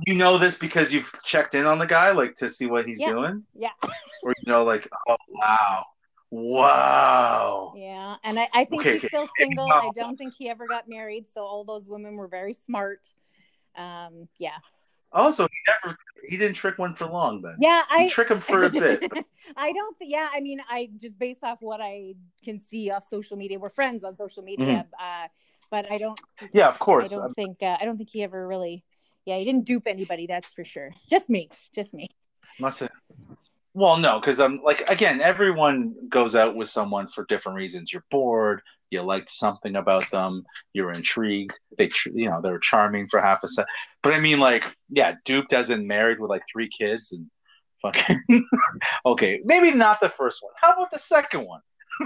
[0.06, 2.99] You know this because you've checked in on the guy, like to see what he's
[2.99, 3.10] Yeah.
[3.12, 3.71] doing, Yeah.
[4.23, 5.86] or you know, like, oh wow,
[6.30, 7.73] wow.
[7.75, 8.15] Yeah.
[8.23, 9.08] And I, I think Okay, he's okay.
[9.08, 9.71] still single.
[9.71, 11.28] I don't think he ever got married.
[11.28, 13.08] So all those women were very smart.
[13.75, 14.58] Um, yeah.
[15.12, 15.97] Also, he never
[16.28, 17.41] he didn't trick one for long.
[17.41, 17.82] Then Yeah.
[17.89, 19.02] I trick him for a bit.
[19.58, 22.13] I don't th- yeah, I mean I just based off what I
[22.45, 23.58] can see off social media.
[23.58, 24.86] We're friends on social media.
[25.02, 25.28] Uh
[25.71, 26.19] but I don't
[26.54, 27.12] Yeah, of course.
[27.12, 28.84] I don't think uh, I don't think he ever really
[29.29, 30.89] yeah, he didn't dupe anybody, that's for sure.
[31.07, 31.49] Just me.
[31.73, 32.07] Just me.
[32.59, 32.89] Must have.
[33.75, 37.93] Well, no, because I'm like again, everyone goes out with someone for different reasons.
[37.93, 41.59] You're bored, you liked something about them, you're intrigued.
[41.77, 43.69] They, tr- you know, they're charming for half a second.
[44.01, 47.29] But I mean, like, yeah, duped as in married with like three kids and
[47.83, 48.47] fucking.
[49.05, 50.53] okay, maybe not the first one.
[50.59, 51.61] How about the second one?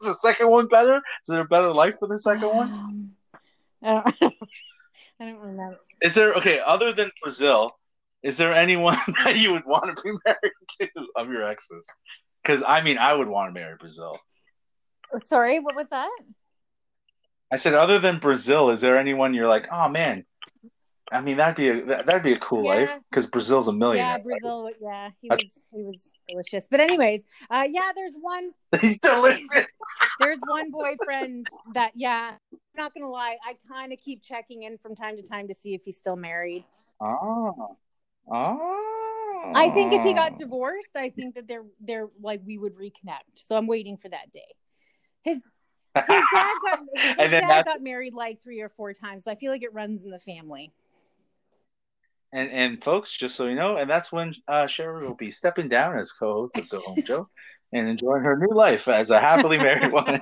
[0.00, 0.96] Is the second one better?
[0.96, 2.72] Is there a better life for the second one?
[2.72, 3.10] Um,
[3.82, 4.34] I don't,
[5.20, 5.78] I don't remember.
[6.02, 7.72] Is there okay other than Brazil?
[8.22, 11.86] Is there anyone that you would want to be married to of your exes?
[12.42, 14.18] Because I mean, I would want to marry Brazil.
[15.26, 16.10] Sorry, what was that?
[17.50, 20.24] I said, other than Brazil, is there anyone you're like, oh man?
[21.12, 22.70] I mean, that'd be a that- that'd be a cool Yeah.
[22.74, 24.18] life because Brazil's a Yeah, millionaire.
[24.18, 24.70] Brazil.
[24.80, 26.66] Yeah, he That's- was he was delicious.
[26.68, 28.52] But anyways, uh, yeah, there's one
[29.02, 29.66] delicious.
[30.18, 34.78] there's one boyfriend that yeah, I'm not gonna lie, I kind of keep checking in
[34.78, 36.64] from time to time to see if he's still married.
[37.00, 37.76] Oh,
[38.28, 39.52] Oh.
[39.54, 43.36] I think if he got divorced, I think that they're they're like we would reconnect.
[43.36, 44.54] So I'm waiting for that day.
[45.22, 45.36] His
[45.94, 46.80] his dad got
[47.20, 50.02] his dad got married like three or four times, so I feel like it runs
[50.02, 50.72] in the family.
[52.36, 55.70] And and folks, just so you know, and that's when uh, Sherry will be stepping
[55.70, 57.30] down as co-host of the Home Show
[57.72, 60.20] and enjoying her new life as a happily married woman.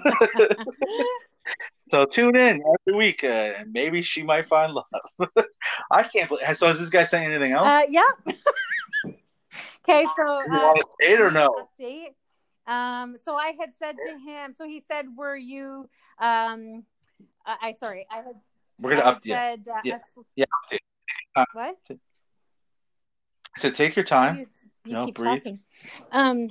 [1.90, 4.85] so tune in every week, uh, and maybe she might find love.
[5.90, 6.57] I can't believe.
[6.57, 7.66] So is this guy saying anything else?
[7.66, 8.03] Uh, yeah.
[9.83, 11.66] okay, so you uh, want to say it or no?
[11.81, 12.14] update.
[12.68, 15.88] Um, so I had said to him, so he said, "Were you?"
[16.20, 16.85] Um,
[17.44, 18.37] I, sorry, I had,
[18.79, 19.22] We're gonna had up.
[19.24, 19.96] Yeah.
[19.96, 20.44] uh, Yeah.
[21.36, 21.44] Yeah.
[21.52, 21.76] what?
[23.58, 24.36] So take your time.
[24.36, 24.46] You,
[24.84, 25.38] you No, keep breathe.
[25.44, 25.60] talking.
[26.12, 26.48] Um,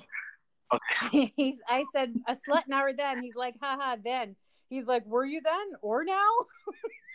[0.74, 1.32] Okay.
[1.38, 3.22] he's, I said a slut now or then.
[3.22, 4.36] He's like, haha, then.
[4.70, 6.30] He's like, were you then or now?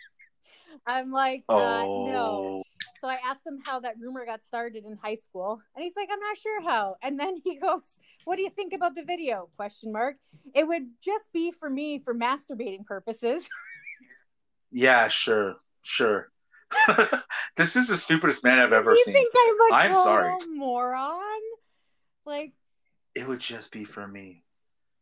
[0.87, 1.53] I'm like, uh,
[1.85, 2.03] Oh.
[2.05, 2.63] no.
[3.01, 6.09] So I asked him how that rumor got started in high school, and he's like,
[6.11, 6.95] I'm not sure how.
[7.01, 9.49] And then he goes, What do you think about the video?
[9.57, 10.15] Question mark.
[10.53, 13.47] It would just be for me for masturbating purposes.
[14.71, 16.29] Yeah, sure, sure.
[17.57, 19.13] this is the stupidest man I've ever you seen.
[19.13, 20.33] think I'm a I'm sorry.
[20.55, 21.41] moron?
[22.25, 22.53] Like,
[23.15, 24.43] It would just be for me.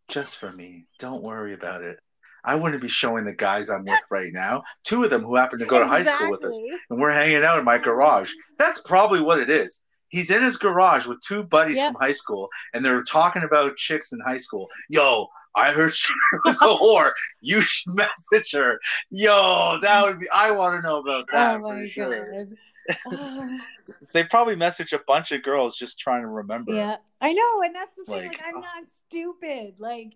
[0.08, 0.88] Just for me.
[1.00, 2.00] Don't worry about it.
[2.46, 5.60] I wouldn't be showing the guys I'm with right now, two of them who happen
[5.60, 6.58] to go to high school with us,
[6.90, 8.32] and we're hanging out in my garage.
[8.58, 9.84] That's probably what it is.
[10.10, 11.92] He's in his garage with two buddies Yeah.
[11.92, 14.68] from high school, and they're talking about chicks in high school.
[14.90, 16.14] Yo, I heard she
[16.46, 17.12] was a whore.
[17.42, 18.80] You should message her.
[19.10, 20.30] Yo, that would be.
[20.30, 22.46] I want to know about that oh for my sure.
[22.46, 22.58] god.
[23.06, 23.60] Oh,
[24.14, 26.74] They probably message a bunch of girls just trying to remember.
[26.74, 28.28] yeah, I know, and that's the thing.
[28.28, 29.76] Like, Like, I'm not stupid.
[29.80, 30.14] Like,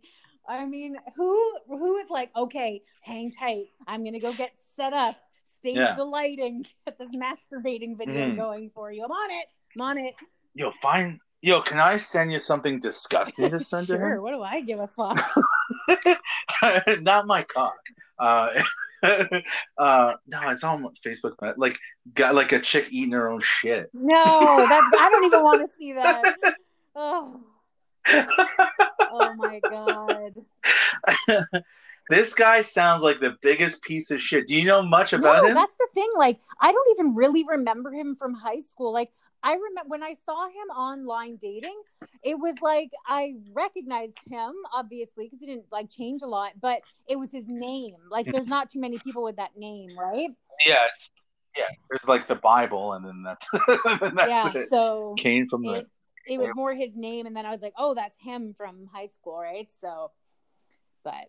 [0.48, 3.68] I mean, who who is like, okay, hang tight.
[3.88, 5.96] I'm gonna go get set up, stage Yeah.
[5.96, 8.38] the lighting, get this masturbating video Mhm.
[8.38, 9.04] going for you.
[9.04, 9.48] I'm on it.
[9.76, 10.14] I'm on it.
[10.54, 11.20] Yo, fine.
[11.42, 14.00] Yo, can I send you something disgusting to send to him?
[14.00, 14.22] sure.
[14.22, 15.20] What do I give a fuck?
[17.02, 17.74] Not my cock.
[18.20, 18.50] Uh,
[19.04, 21.34] uh, no, it's on Facebook.
[21.40, 21.78] but, Like,
[22.14, 23.90] got like a chick eating her own shit.
[23.94, 26.36] No, that's I don't even want to see that.
[26.96, 27.40] Oh,
[28.08, 30.36] oh my god.
[32.10, 34.46] this guy sounds like the biggest piece of shit.
[34.46, 35.56] Do you know much about no, him?
[35.56, 36.10] that's the thing.
[36.18, 38.94] Like, I don't even really remember him from high school.
[38.94, 39.10] Like,
[39.44, 41.80] I remember when I saw him online dating,
[42.24, 46.82] it was like I recognized him, obviously, because he didn't like change a lot, but
[47.08, 47.96] it was his name.
[48.10, 48.50] Like, there's mm-hmm.
[48.50, 50.30] not too many people with that name, right?
[50.66, 51.10] It's,
[51.58, 51.68] yeah.
[51.90, 53.48] There's like the Bible, and then that's,
[54.02, 54.62] and that's yeah.
[54.62, 54.70] it.
[54.70, 55.80] So Came from the.
[55.80, 55.88] it,
[56.28, 59.08] it was more his name, and then I was like, oh, that's him from high
[59.08, 59.68] school, right?
[59.80, 60.12] So,
[61.04, 61.26] but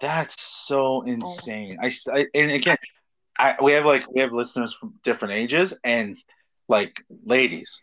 [0.00, 1.78] That's so insane.
[1.80, 2.76] I, I and again,
[3.38, 6.16] I we have like we have listeners from different ages and
[6.68, 7.80] like ladies,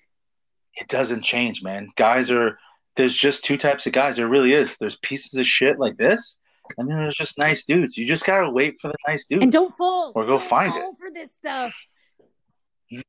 [0.75, 1.89] it doesn't change, man.
[1.95, 2.57] Guys are
[2.97, 4.17] there's just two types of guys.
[4.17, 4.77] There really is.
[4.77, 6.37] There's pieces of shit like this,
[6.77, 7.97] and then there's just nice dudes.
[7.97, 9.43] You just gotta wait for the nice dude.
[9.43, 11.87] and don't fall Or go Don't find fall for this stuff.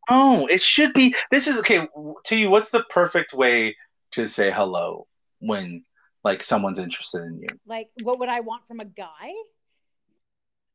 [0.08, 1.14] No, it should be.
[1.30, 1.88] This is okay.
[2.26, 3.76] To you, what's the perfect way
[4.12, 5.06] to say hello
[5.40, 5.85] when
[6.22, 7.48] like someone's interested in you?
[7.66, 9.32] Like, what would I want from a guy?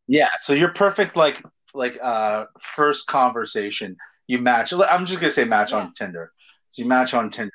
[0.07, 1.41] Yeah, so you're perfect like
[1.73, 3.97] like uh first conversation.
[4.27, 4.73] You match.
[4.73, 5.77] I'm just gonna say match Yeah.
[5.79, 6.31] on Tinder.
[6.69, 7.53] So you match on Tinder.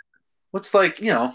[0.50, 1.34] What's like you know?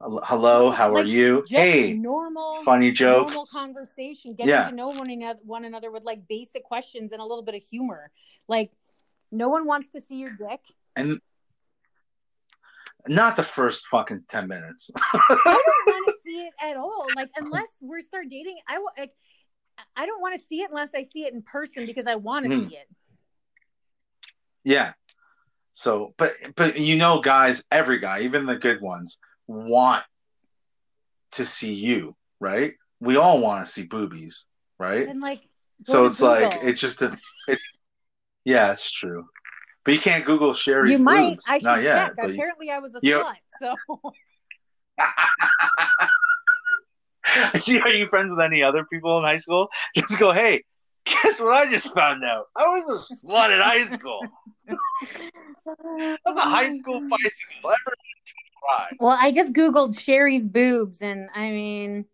[0.00, 1.44] Hello, how are you?
[1.48, 3.26] Hey, normal, funny joke.
[3.26, 4.68] normal conversation, getting Yeah.
[4.68, 7.62] to know one another, one another with like basic questions and a little bit of
[7.64, 8.12] humor.
[8.46, 8.70] Like,
[9.32, 10.60] no one wants to see your dick.
[10.94, 11.20] And
[13.08, 14.90] not the first fucking ten minutes.
[14.96, 15.18] I
[15.66, 17.08] don't want to see it at all.
[17.14, 19.12] Like, unless we start dating, I like.
[19.96, 22.46] I don't want to see it unless I see it in person because I want
[22.46, 22.68] to Mhm.
[22.68, 22.88] see it.
[24.64, 24.92] Yeah.
[25.72, 30.02] So, but but you know, guys, every guy, even the good ones, want
[31.32, 32.74] to see you, right?
[33.00, 34.44] We all want to see boobies,
[34.78, 35.06] right?
[35.08, 35.40] And like,
[35.84, 37.16] so it's like it's just a,
[37.46, 37.58] it.
[38.44, 39.26] Yeah, it's true.
[39.84, 41.30] But you can't Google Sherry's you might.
[41.34, 41.46] boobs.
[41.48, 42.08] I Not yet.
[42.08, 42.16] check.
[42.16, 43.34] but you- Apparently, I was a You- slut.
[43.60, 43.74] So
[47.84, 49.68] Are you friends with any other people in high school?
[49.94, 50.64] Just go, hey,
[51.04, 52.46] guess what I just found out?
[52.56, 54.18] I was a slut in high school.
[55.66, 57.72] I was a high school bicycle.
[59.00, 62.04] Well, I just Googled Sherry's boobs, and I mean,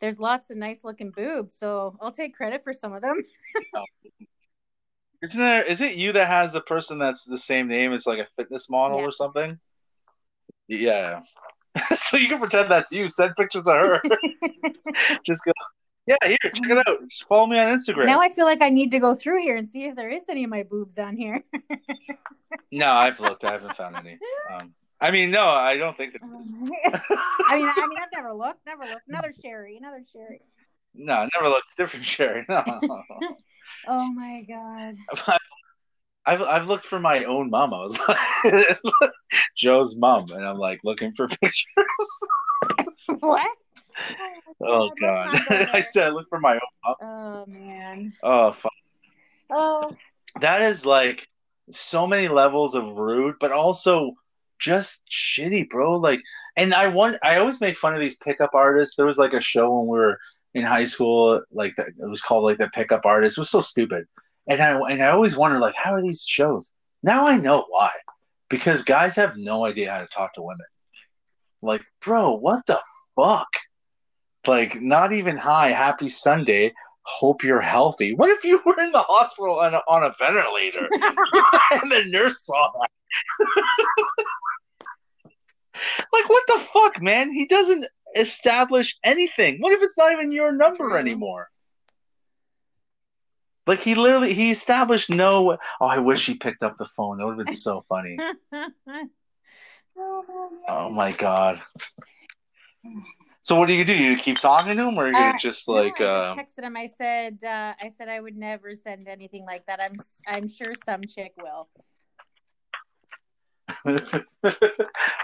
[0.00, 3.16] there's lots of nice looking boobs, so I'll take credit for some of them.
[5.22, 5.62] Isn't there?
[5.62, 8.70] Is it you that has the person that's the same name as like a fitness
[8.70, 9.04] model Yeah.
[9.04, 9.58] or something?
[10.66, 11.20] Yeah.
[11.96, 13.06] so you can pretend that's you.
[13.06, 14.02] Send pictures of her.
[15.26, 15.52] Just go.
[16.06, 17.08] Yeah, here, check it out.
[17.08, 18.06] Just follow me on Instagram.
[18.06, 20.22] Now I feel like I need to go through here and see if there is
[20.28, 21.42] any of my boobs on here.
[22.72, 23.44] no, I've looked.
[23.44, 24.18] I haven't found any.
[24.52, 26.52] Um, I mean, no, I don't think there is.
[27.48, 29.08] I mean, I mean, I've never looked, never looked.
[29.08, 30.40] Another Sherry, another Sherry.
[30.94, 31.76] No, never looked.
[31.76, 32.44] Different, Sherry.
[32.48, 32.64] No.
[33.88, 34.96] Oh my god.
[36.26, 37.72] I've I've looked for my own mom.
[37.72, 38.78] I was like
[39.56, 41.64] Joe's mom, and I'm like looking for pictures.
[43.20, 43.56] What?
[44.62, 45.32] Oh God!
[45.32, 46.94] let's not go I said look for my own mom.
[47.00, 48.12] Oh man.
[48.22, 48.72] Oh fuck!
[49.48, 49.96] Oh,
[50.40, 51.26] That is like
[51.70, 54.12] so many levels of rude, but also
[54.58, 55.98] just shitty, bro.
[55.98, 56.20] Like,
[56.56, 58.96] and I want I always make fun of these pickup artists.
[58.96, 60.18] There was like a show when we were
[60.54, 61.88] in high school, like that.
[61.88, 63.38] It was called like the pickup artist.
[63.38, 64.04] It was so stupid,
[64.46, 66.72] and I and I always wonder like how are these shows?
[67.02, 67.92] Now I know why,
[68.50, 70.66] because guys have no idea how to talk to women.
[71.62, 72.80] Like, bro, what the
[73.16, 73.48] fuck?
[74.46, 76.72] Like, not even hi, happy Sunday.
[77.02, 78.14] Hope you're healthy.
[78.14, 80.88] What if you were in the hospital on a, on a ventilator
[81.82, 82.90] and the nurse saw that?
[86.12, 87.32] like, what the fuck, man?
[87.32, 89.58] He doesn't establish anything.
[89.60, 91.48] What if it's not even your number anymore?
[93.66, 95.56] Like he literally he established no.
[95.80, 97.18] Oh, I wish he picked up the phone.
[97.18, 98.18] That would have been so funny.
[100.68, 101.60] Oh my god.
[103.42, 103.94] So what do you do?
[103.96, 105.98] You keep talking to him, or are you Uh, just No, like?
[106.00, 106.76] I uh, texted him.
[106.76, 109.80] I said, uh, I said I would never send anything like that.
[109.82, 111.68] I'm, I'm sure some chick will.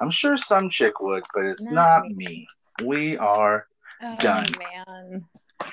[0.01, 2.47] I'm sure some chick would, but it's Not not me.
[2.79, 2.87] me.
[2.87, 3.67] We are.
[4.03, 4.47] Oh Done.
[4.59, 5.25] man,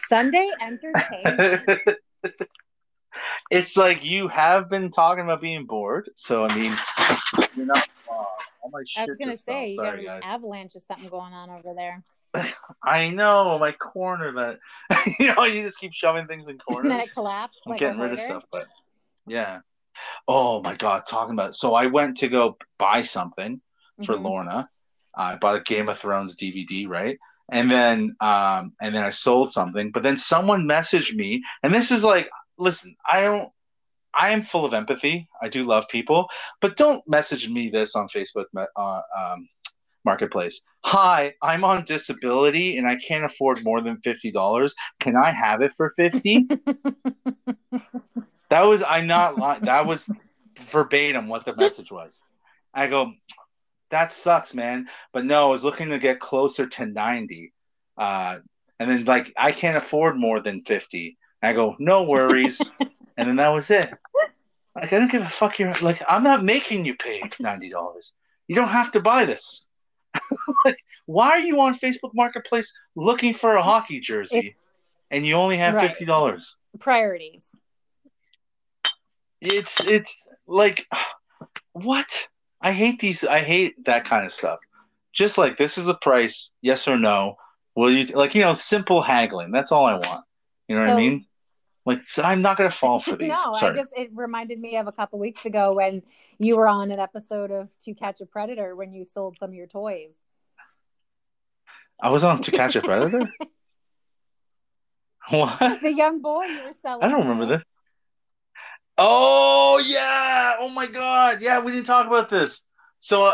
[0.08, 1.70] Sunday entertainment.
[3.52, 6.10] it's like you have been talking about being bored.
[6.16, 6.74] So I mean,
[7.56, 8.26] you're not wrong.
[8.64, 9.56] All my I was gonna just fell.
[9.56, 10.22] say you got an guys.
[10.24, 12.04] avalanche of something going on over there.
[12.84, 16.92] I know my corner that you know you just keep shoving things in And corners.
[16.92, 18.66] then it collapsed I'm like getting rid of stuff, but
[19.28, 19.60] yeah.
[20.28, 23.62] Oh my god, talking about so I went to go buy something
[24.04, 24.24] for Mhm.
[24.24, 24.70] Lorna.
[25.16, 27.18] I bought a Game of Thrones DVD, right?
[27.52, 31.92] And then um and then I sold something, but then someone messaged me, and this
[31.92, 33.50] is like, listen, I don't
[34.14, 35.28] I am full of empathy.
[35.42, 36.28] I do love people,
[36.62, 39.48] but don't message me this on Facebook uh, um,
[40.06, 40.62] Marketplace.
[40.84, 44.76] Hi, I'm on disability and I can't afford more than fifty dollars.
[45.00, 46.48] Can I have it for fifty?
[48.54, 49.66] That was I'm not lying.
[49.66, 50.08] That was
[50.72, 52.22] verbatim what the message was.
[52.72, 53.14] I go,
[53.90, 54.90] that sucks, man.
[55.12, 57.52] But no, I was looking to get closer to ninety,
[57.98, 58.38] uh,
[58.80, 61.18] and then like I can't afford more than fifty.
[61.42, 62.62] I go, no worries,
[63.18, 63.92] and then that was it.
[64.76, 65.58] Like I don't give a fuck.
[65.58, 68.14] You're like I'm not making you pay ninety dollars.
[68.48, 69.66] You don't have to buy this.
[70.66, 74.56] Like, why are you on Facebook Marketplace looking for a hockey jersey,
[75.12, 75.90] and you only have Right.
[75.90, 76.56] fifty dollars?
[76.80, 77.46] Priorities.
[79.42, 80.88] it's it's like
[81.74, 82.28] what
[82.62, 84.58] i hate these i hate that kind of stuff
[85.12, 87.36] just like this is a price yes or no
[87.76, 90.24] will you like you know simple haggling that's all i want
[90.68, 91.26] you know what i mean
[91.86, 93.74] like i'm not gonna fall for these no, sorry.
[93.74, 96.02] I just it reminded me of a couple weeks ago when
[96.40, 99.56] you were on an episode of To Catch a Predator when you sold some of
[99.56, 100.16] your toys.
[102.02, 103.30] i was on to catch a predator?
[105.30, 105.58] What?
[105.82, 107.04] The young boy you were selling.
[107.04, 107.64] i don't remember that
[108.98, 110.56] oh yeah!
[110.60, 111.38] Oh my god!
[111.42, 112.66] Yeah we didn't talk about this.
[113.00, 113.34] So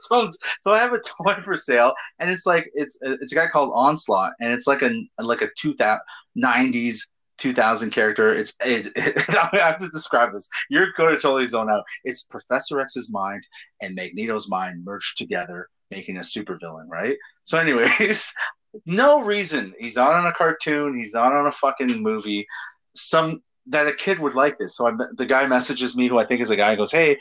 [0.00, 3.46] so so i have a toy for sale and it's like it's it's a guy
[3.46, 6.00] called onslaught and it's like a like a 2000
[6.36, 6.98] 90s
[7.38, 8.92] 2000 character it's it,
[9.52, 13.46] i have to describe this you're going to totally zone out it's professor x's mind
[13.82, 18.34] and magneto's mind merged together making a supervillain right so anyways
[18.86, 22.46] no reason he's not on a cartoon he's not on a fucking movie
[22.94, 26.26] some that a kid would like this so I, the guy messages me who i
[26.26, 27.18] think is a guy goes hey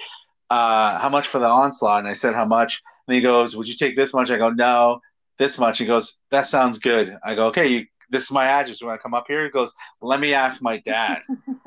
[0.53, 1.99] uh, how much for the onslaught?
[1.99, 2.83] And I said, how much?
[3.07, 4.29] And he goes, would you take this much?
[4.29, 4.99] I go, no,
[5.39, 5.79] this much.
[5.79, 7.17] He goes, that sounds good.
[7.25, 8.81] I go, okay, you, this is my address.
[8.81, 9.43] When I come up here?
[9.43, 11.21] He goes, let me ask my dad.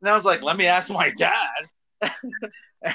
[0.00, 1.68] and I was like, let me ask my dad.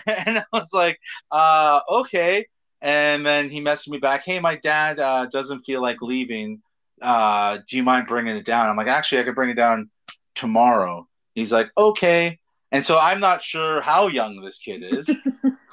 [0.07, 0.99] and I was like,
[1.31, 2.47] uh, okay.
[2.81, 6.61] And then he messaged me back, hey, my dad uh, doesn't feel like leaving.
[7.01, 8.69] Uh, do you mind bringing it down?
[8.69, 9.89] I'm like, actually, I could bring it down
[10.35, 11.07] tomorrow.
[11.35, 12.39] He's like, okay.
[12.71, 15.09] And so I'm not sure how young this kid is.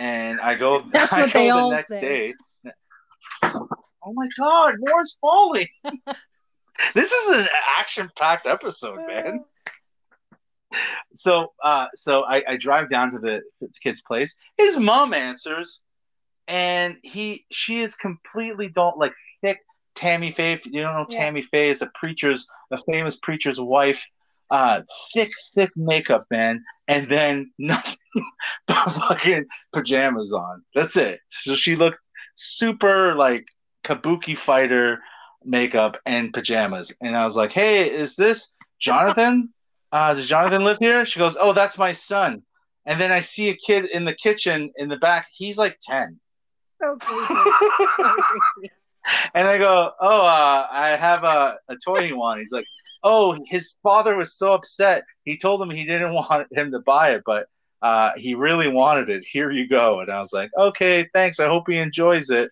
[0.01, 2.01] and I go, That's I what go they the all next say.
[2.01, 2.35] day.
[4.09, 5.69] Oh my God, more's falling.
[6.95, 7.47] this is an
[7.79, 9.45] action-packed episode, man.
[11.15, 14.39] So, uh, so I, I drive down to the, the kid's place.
[14.57, 15.83] His mom answers,
[16.47, 19.59] and he, she is completely don't like thick,
[19.95, 20.59] Tammy Faye.
[20.65, 21.19] You don't know Yeah.
[21.19, 24.03] Tammy Faye is a preacher's, a famous preacher's wife.
[24.51, 24.81] Uh,
[25.15, 27.97] thick, thick makeup, man, and then nothing
[28.67, 29.45] but fucking
[29.75, 30.63] pajamas on.
[30.75, 31.21] That's it.
[31.29, 31.99] So she looked
[32.37, 33.45] super like
[33.89, 35.01] kabuki fighter
[35.45, 39.53] makeup and pajamas, and I was like, "Hey, is this Jonathan?
[39.91, 42.43] Uh, does Jonathan live here?" She goes, "Oh, that's my son."
[42.85, 45.29] And then I see a kid in the kitchen in the back.
[45.33, 46.21] He's like ten.
[46.79, 47.35] So creepy.
[47.97, 48.71] So creepy.
[49.35, 52.41] And I go, oh, uh, I have a, a toy he wanted.
[52.41, 52.67] He's like,
[53.03, 55.05] oh, his father was so upset.
[55.25, 57.47] He told him he didn't want him to buy it, but
[57.83, 59.25] uh, he really wanted it.
[59.25, 60.01] Here you go.
[60.01, 61.41] And I was like, okay, thanks.
[61.41, 62.51] I hope he enjoys it.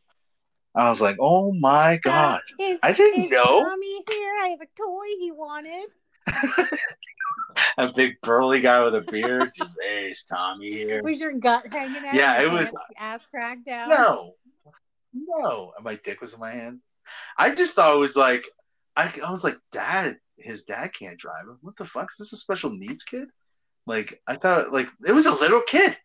[0.76, 3.64] I was like, oh my god, Is, I didn't know.
[3.64, 4.32] Tommy here?
[4.44, 5.88] I have a toy he wanted.
[7.78, 9.50] A big burly guy with a beard.
[9.56, 11.02] Just, hey, is Tommy here?
[11.02, 12.14] Was your gut hanging out?
[12.14, 13.88] Yeah, it was- ass cracked out.
[13.88, 14.34] No,
[15.14, 15.72] no.
[15.74, 16.80] And my dick was in my hand.
[17.38, 18.46] I just thought it was like,
[18.94, 21.44] I, I was like, Dad, his dad can't drive.
[21.62, 22.10] What the fuck?
[22.10, 23.28] Is this a special needs kid?
[23.86, 25.96] Like, I thought, like, it was a little kid,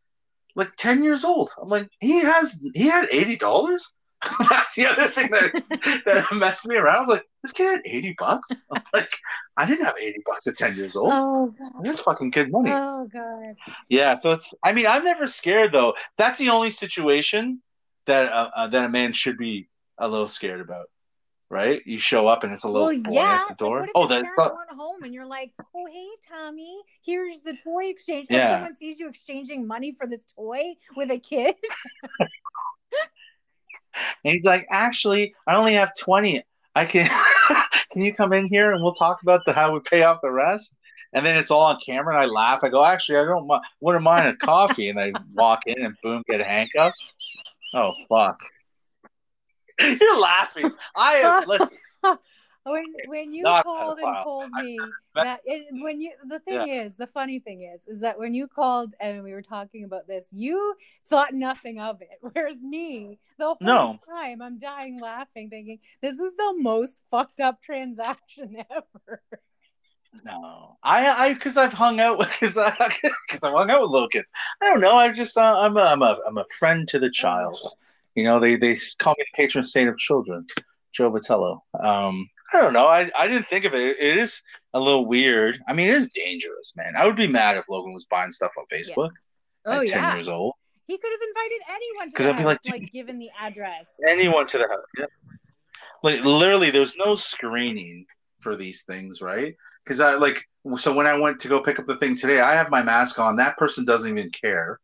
[0.55, 1.51] like 10 years old.
[1.61, 3.77] I'm like, he has, he had $80?
[4.49, 6.97] That's the other thing that, that messed me around.
[6.97, 8.49] I was like, this kid had 80 bucks?
[8.71, 9.11] I'm like,
[9.57, 11.11] I didn't have 80 bucks at 10 years old.
[11.11, 11.83] Oh god.
[11.83, 12.71] That's fucking good money.
[12.71, 13.55] Oh god.
[13.89, 14.53] Yeah, so it's.
[14.63, 15.93] I mean, I'm never scared though.
[16.17, 17.61] That's the only situation
[18.05, 20.87] that uh, uh, that a man should be a little scared about,
[21.49, 21.81] right?
[21.85, 23.45] You show up and it's a little Well, boy yeah.
[23.49, 23.83] at the door.
[23.85, 27.85] if oh, that's not, aren't home and you're like, "Oh, hey, Tommy, here's the toy
[27.85, 28.37] exchange." Yeah.
[28.39, 31.55] And someone sees you exchanging money for this toy with a kid.
[34.23, 36.43] and he's like, actually, I only have twenty.
[36.75, 37.09] I can.
[37.91, 40.31] can you come in here and we'll talk about the how we pay off the
[40.31, 40.77] rest?
[41.13, 42.61] And then it's all on camera, and I laugh.
[42.63, 44.87] I go, actually, I don't mi- wouldn't mind a coffee.
[44.87, 47.13] And I walk in, and boom, get handcuffed.
[47.73, 48.39] Oh fuck!
[49.79, 50.71] You're laughing.
[50.95, 51.47] I am.
[51.47, 51.77] Listen,
[52.65, 56.95] when when you Not called and told me that it, when you the thing is
[56.95, 60.27] the funny thing is is that when you called and we were talking about this
[60.31, 60.75] you
[61.07, 63.99] thought nothing of it whereas me the whole No.
[64.09, 69.21] time i'm dying laughing thinking this is the most fucked up transaction ever
[70.23, 73.91] No, I, I, because I've hung out with, because I, because I've hung out with
[73.91, 74.29] little kids.
[74.61, 74.97] I don't know.
[74.97, 77.57] I just, uh, I'm, a, I'm a, I'm a friend to the child.
[78.15, 80.45] You know, they, they call me the patron saint of children,
[80.91, 81.61] Joe Vitello.
[81.81, 82.87] Um, I don't know.
[82.87, 83.97] I, I didn't think of it.
[83.99, 84.41] It is
[84.73, 85.59] a little weird.
[85.67, 86.93] I mean, it is dangerous, man.
[86.97, 89.11] I would be mad if Logan was buying stuff on Facebook
[89.65, 90.53] oh at ten years old.
[90.87, 93.87] he could have invited anyone to the I'd be house, like, like given the address
[94.07, 94.85] Anyone to the house.
[94.97, 95.05] Yeah.
[96.03, 98.05] Like literally, there's no screening
[98.39, 99.55] for these things, right?
[99.83, 100.43] Because I like,
[100.75, 103.19] so when I went to go pick up the thing today, I have my mask
[103.19, 103.35] on.
[103.35, 104.79] That person doesn't even care.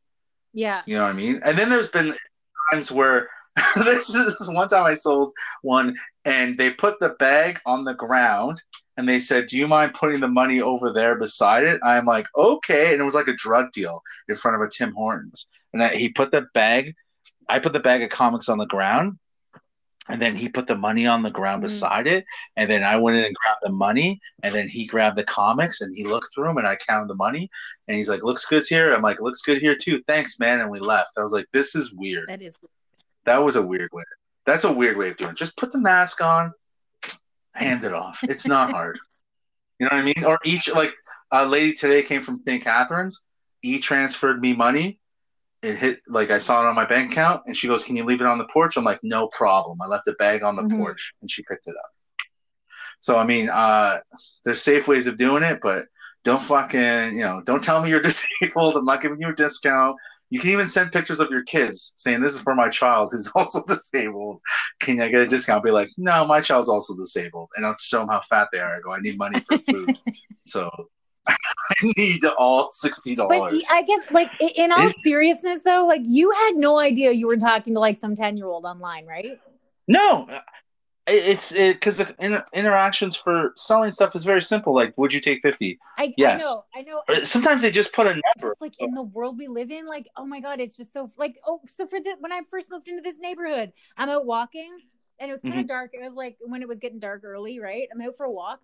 [0.54, 1.42] yeah You know what I mean?
[1.44, 2.14] And then there's been
[2.72, 3.30] times where
[3.76, 5.96] this is one time I sold one
[6.28, 8.62] and they put the bag on the ground
[8.98, 11.80] and they said, Do you mind putting the money over there beside it?
[11.84, 12.92] I'm like, Okay.
[12.92, 15.48] And it was like a drug deal in front of a Tim Hortons.
[15.74, 16.94] And I, he put the bag,
[17.48, 19.18] I put the bag of comics on the ground.
[20.10, 21.68] And then he put the money on the ground Mhm.
[21.68, 22.26] beside it.
[22.56, 24.20] And then I went in and grabbed the money.
[24.42, 27.16] And then he grabbed the comics and he looked through them and I counted the
[27.16, 27.50] money.
[27.88, 28.94] And he's like, looks good here.
[28.94, 30.00] I'm like, looks good here too.
[30.08, 30.62] Thanks, man.
[30.62, 31.12] And we left.
[31.18, 32.28] I was like, this is weird.
[32.30, 32.58] that is
[33.26, 34.04] That was a weird way.
[34.48, 35.38] That's a weird way of doing it.
[35.38, 36.54] Just put the mask on,
[37.54, 38.24] hand it off.
[38.24, 38.98] It's not hard.
[39.80, 40.24] You know what I mean?
[40.26, 40.96] Or each, like,
[41.32, 42.64] a lady today came from St.
[42.64, 43.24] Catharines.
[43.62, 45.00] E transferred me money.
[45.62, 47.44] It hit, like, I saw it on my bank account.
[47.46, 48.78] And she goes, Can you leave it on the porch?
[48.78, 49.80] I'm like, No problem.
[49.82, 50.78] I left the bag on the Mhm.
[50.80, 51.92] porch and she picked it up.
[53.00, 54.00] So, I mean, uh,
[54.46, 55.86] there's safe ways of doing it, but
[56.24, 58.02] don't fucking, you know, don't tell me you're
[58.42, 58.76] disabled.
[58.78, 59.98] I'm not giving you a discount.
[60.30, 63.28] You can even send pictures of your kids saying, This is for my child who's
[63.36, 64.40] also disabled.
[64.82, 65.64] Can I get a discount?
[65.64, 67.50] be like, No, my child's also disabled.
[67.56, 68.76] And I'll show them how fat they are.
[68.76, 69.98] I go, I need money for food.
[70.46, 70.70] so
[71.28, 71.36] I
[71.98, 73.18] need all $60.
[73.18, 77.38] But I guess, like, in all seriousness, though, like, you had no idea you were
[77.38, 79.38] talking to like some ten year old online, right?
[79.88, 80.42] No, it-
[81.08, 84.76] it's because the inter- interactions for selling stuff is very simple.
[84.76, 85.80] Like, would you take 50?
[85.98, 86.42] I, Yes.
[86.76, 87.24] I know, I know.
[87.24, 88.22] Sometimes they just put a number.
[88.50, 91.10] Just, like in the world we live in, like, oh my god, it's just so
[91.18, 94.78] like, oh, so for the when I first moved into this neighborhood, I'm out walking
[95.20, 95.70] and it was kind of Mhm.
[95.70, 95.92] dark.
[95.94, 97.88] It was like when it was getting dark early, right?
[97.94, 98.60] I'm out for a walk.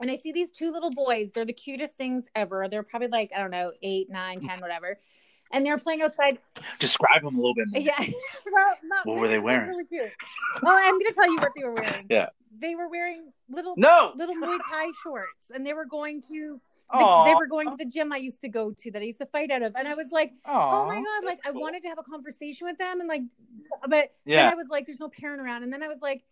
[0.00, 1.30] And I see these two little boys.
[1.30, 2.66] They're the cutest things ever.
[2.68, 4.98] They're probably like, I don't know, eight, nine, ten, whatever.
[5.54, 6.38] And they're playing outside
[6.80, 7.80] Describe them a little bit more.
[7.80, 7.98] Yeah.
[8.52, 9.68] well, not, What were they wearing?
[9.68, 10.10] Really cute.
[10.62, 12.06] Well, I'm going to tell you what they were wearing.
[12.10, 12.28] Yeah.
[12.60, 14.12] They were wearing little No.
[14.16, 16.60] little Muay Thai shorts, and they were going to
[16.92, 19.18] the, they were going to the gym I used to go to that I used
[19.18, 21.88] to fight out of, and I was like, oh my god, like I wanted to
[21.88, 23.22] have a conversation with them, and like,
[23.82, 24.50] but then Yeah.
[24.50, 26.22] I was like, there's no parent around, and then I was like.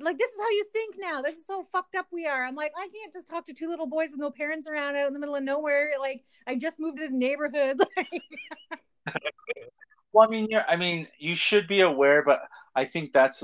[0.00, 1.22] Like this is how you think now.
[1.22, 2.44] This is so fucked up we are.
[2.44, 5.06] I'm like, I can't just talk to two little boys with no parents around out
[5.08, 5.92] in the middle of nowhere.
[6.00, 7.80] Like I just moved to this neighborhood.
[10.12, 12.42] Well, I mean, you're, I mean, you should be aware, but
[12.76, 13.42] I think that's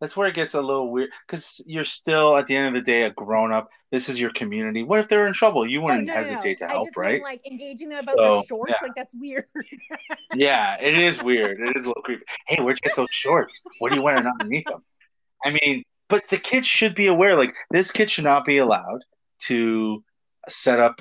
[0.00, 2.80] that's where it gets a little weird because you're still at the end of the
[2.90, 3.68] day a grown up.
[3.90, 4.82] This is your community.
[4.82, 5.68] What if they're in trouble?
[5.68, 6.26] You oh, wouldn't no, no, no.
[6.26, 7.22] hesitate to I help, right?
[7.22, 8.72] like engaging them about So, their shorts.
[8.72, 8.86] yeah.
[8.86, 9.44] Like that's weird.
[10.34, 11.60] Yeah, it is weird.
[11.60, 12.24] It is a little creepy.
[12.46, 13.62] Hey, where'd you get those shorts?
[13.78, 14.82] What are you wearing underneath them?
[15.44, 17.36] I mean, but the kids should be aware.
[17.36, 19.00] Like this kid should not be allowed
[19.44, 20.02] to
[20.48, 21.00] set up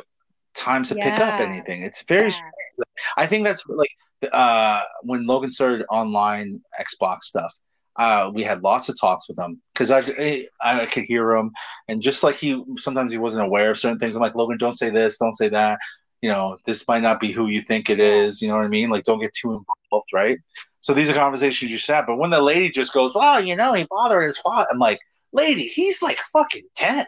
[0.56, 1.84] times to pick up anything.
[1.84, 2.30] It's very.
[2.30, 2.84] Yeah.
[3.18, 3.92] I think that's like
[4.32, 7.54] uh when Logan started online Xbox stuff.
[7.98, 11.52] Uh, we had lots of talks with him because I, I I could hear him,
[11.88, 14.16] and just like he sometimes he wasn't aware of certain things.
[14.16, 15.80] I'm like Logan, don't say this, don't say that.
[16.22, 18.42] You know, this might not be who you think it is.
[18.42, 18.90] You know what I mean?
[18.90, 20.40] Like, don't get too involved, right?
[20.86, 22.06] So these are conversations you should have.
[22.06, 25.00] But when the lady just goes, "Oh, you know, he bothered his father," I'm like,
[25.34, 27.08] "Lady, he's like fucking ten.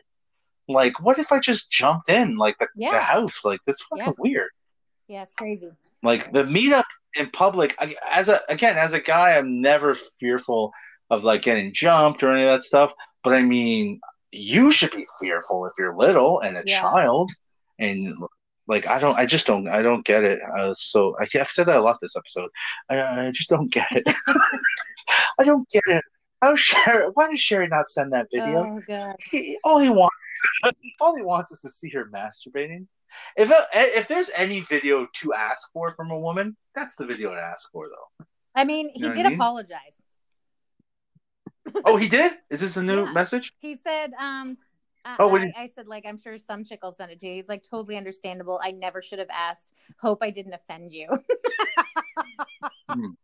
[0.67, 3.45] Like, what if I just jumped in like the, the house?
[3.45, 4.13] Like, that's fucking Yeah.
[4.17, 4.49] weird."
[5.07, 5.69] Yeah, it's crazy.
[6.01, 10.73] Like the meetup in public, I- as a again as a guy, I'm never fearful
[11.11, 12.95] of like getting jumped or any of that stuff.
[13.23, 14.01] But I mean,
[14.31, 16.81] you should be fearful if you're little and a Yeah.
[16.81, 17.29] child,
[17.77, 18.15] and
[18.67, 20.39] like I don't, I just don't, I don't get it.
[20.41, 22.49] Uh, so I, I've said that a lot this episode.
[22.89, 24.03] I, I just don't get it.
[25.39, 26.03] I don't get it.
[26.41, 27.09] How Sherry?
[27.13, 28.67] Why does Sherry not send that video?
[28.69, 29.15] Oh god.
[29.31, 30.15] He, all he wants,
[31.01, 32.85] all he wants is to see her masturbating.
[33.35, 37.39] If if there's any video to ask for from a woman, that's the video to
[37.39, 38.25] ask for, though.
[38.53, 39.39] I mean, he know did I mean?
[39.39, 39.95] apologize.
[41.85, 42.33] Oh, he did.
[42.49, 43.11] Is this a new Yeah.
[43.13, 43.51] message?
[43.59, 44.57] He said, um,
[45.07, 47.35] I, Oh, I, I said, like, I'm sure some chick will send it to you.
[47.35, 48.59] He's like, totally understandable.
[48.63, 49.73] I never should have asked.
[49.99, 51.07] Hope I didn't offend you.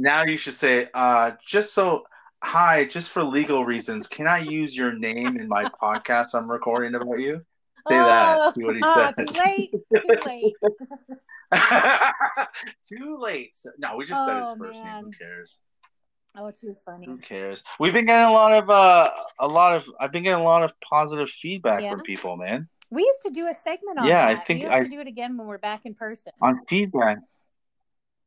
[0.00, 2.04] Now you should say, uh, just so.
[2.44, 6.94] Hi, just for legal reasons, can I use your name in my podcast I'm recording
[6.94, 7.44] about you?
[7.88, 8.38] Say that.
[8.40, 9.26] Oh, See what he oh, says.
[9.26, 9.74] Too late.
[9.92, 10.54] Too late.
[12.88, 13.56] Too late.
[13.78, 15.04] No, we just said his Oh, first name.
[15.06, 15.58] Who cares?
[16.40, 17.06] Oh, too funny.
[17.06, 17.64] Who cares?
[17.80, 19.10] We've been getting a lot of uh
[19.40, 21.90] a lot of I've been getting a lot of positive feedback Yeah.
[21.90, 22.68] from people, man.
[22.90, 25.46] We used to do a segment on Yeah, I think I- do it again when
[25.46, 26.32] we're back in person.
[26.40, 27.18] On feedback.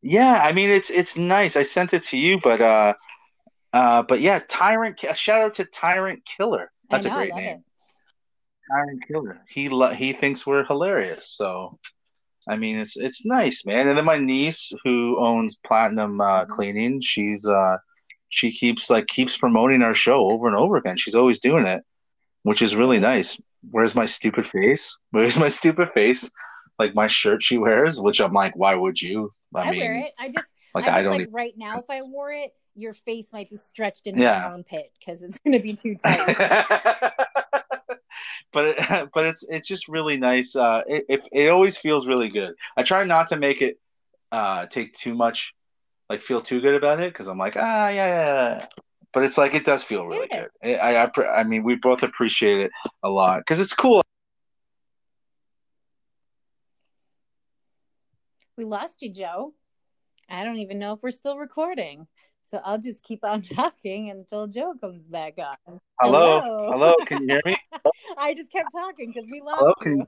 [0.01, 1.55] Yeah, I mean it's it's nice.
[1.55, 2.93] I sent it to you, but uh
[3.71, 6.71] uh but yeah, Tyrant a shout out to Tyrant Killer.
[6.89, 7.57] That's know, a great name.
[7.57, 7.63] it.
[8.71, 9.41] Tyrant Killer.
[9.47, 11.29] He lo- he thinks we're hilarious.
[11.29, 11.79] So
[12.49, 13.87] I mean it's it's nice, man.
[13.87, 16.49] And then my niece who owns Platinum uh Mhm.
[16.49, 17.77] Cleaning, she's uh
[18.31, 20.97] she keeps like keeps promoting our show over and over again.
[20.97, 21.83] She's always doing it,
[22.43, 23.39] which is really nice.
[23.69, 24.97] Where's my stupid face?
[25.11, 26.31] Where's my stupid face?
[26.79, 29.31] Like my shirt she wears, which I'm like, why would you?
[29.53, 30.13] I, I, mean, wear it.
[30.17, 31.77] I just, like I just I don't like even right now.
[31.77, 34.39] If I wore it, your face might be stretched into Yeah.
[34.39, 36.37] my armpit because it's going to be too tight.
[38.53, 40.55] but it, but it's it's just really nice.
[40.55, 42.55] Uh, it, it it always feels really good.
[42.77, 43.77] I try not to make it
[44.31, 45.53] uh take too much,
[46.11, 48.65] like feel too good about it because I'm like ah yeah, yeah yeah.
[49.13, 50.45] But it's like it does feel really Yeah.
[50.61, 50.77] good.
[50.81, 54.03] I I I, I mean we both appreciate it a lot because it's cool.
[58.57, 59.53] we lost you, Joe.
[60.29, 62.07] I don't even know if we're still recording.
[62.43, 65.79] So I'll just keep on talking until Joe comes back on.
[66.01, 66.67] Hello, Hello.
[66.73, 67.57] hello, can you hear me?
[68.17, 70.07] I just kept talking because we lost Hello, you.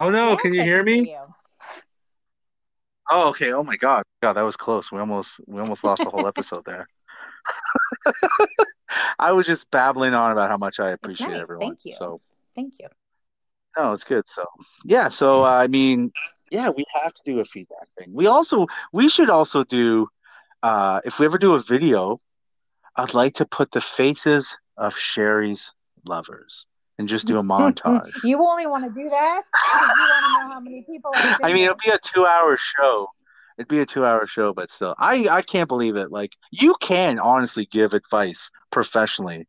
[0.00, 1.10] Oh no, Yes, can you I hear me?
[1.10, 1.34] you.
[3.10, 3.52] Oh, okay.
[3.52, 4.04] Oh my God.
[4.22, 4.90] God, that was close.
[4.90, 6.88] We almost we almost lost the whole episode there.
[9.18, 11.42] I was just babbling on about how much I appreciate nice.
[11.42, 11.68] everyone.
[11.68, 11.94] Thank you.
[11.94, 12.20] So
[12.54, 12.88] Thank you.
[13.76, 14.28] no, it's good.
[14.28, 14.44] So
[14.84, 15.08] yeah.
[15.08, 16.12] So uh, I mean,
[16.50, 18.12] yeah, we have to do a feedback thing.
[18.12, 20.08] We also we should also do
[20.62, 22.20] uh, if we ever do a video,
[22.96, 25.72] I'd like to put the faces of Sherry's
[26.06, 26.66] lovers
[26.98, 28.08] and just do a montage.
[28.24, 29.42] You only want to do that
[30.64, 31.44] because you want to know how many people.
[31.44, 33.08] I mean, it'll be a two-hour show.
[33.58, 36.10] It'd be a two-hour show, but still, I I can't believe it.
[36.10, 39.46] Like, you can honestly give advice professionally.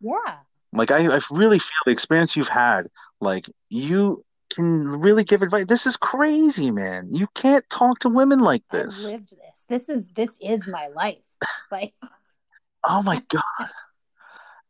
[0.00, 0.38] yeah.
[0.72, 2.88] Like, I I really feel the experience you've had.
[3.20, 5.66] Like, you can really give advice.
[5.68, 7.08] This is crazy, man.
[7.12, 9.04] You can't talk to women like this.
[9.04, 9.64] lived this.
[9.68, 11.24] This is this is my life.
[11.70, 11.94] Like
[12.84, 13.70] Oh my god.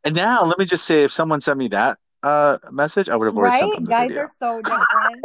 [0.03, 3.25] And now, let me just say, if someone sent me that uh message, I would
[3.27, 3.75] have already sent right?
[3.75, 4.23] them the Guys video.
[4.23, 5.23] are so different.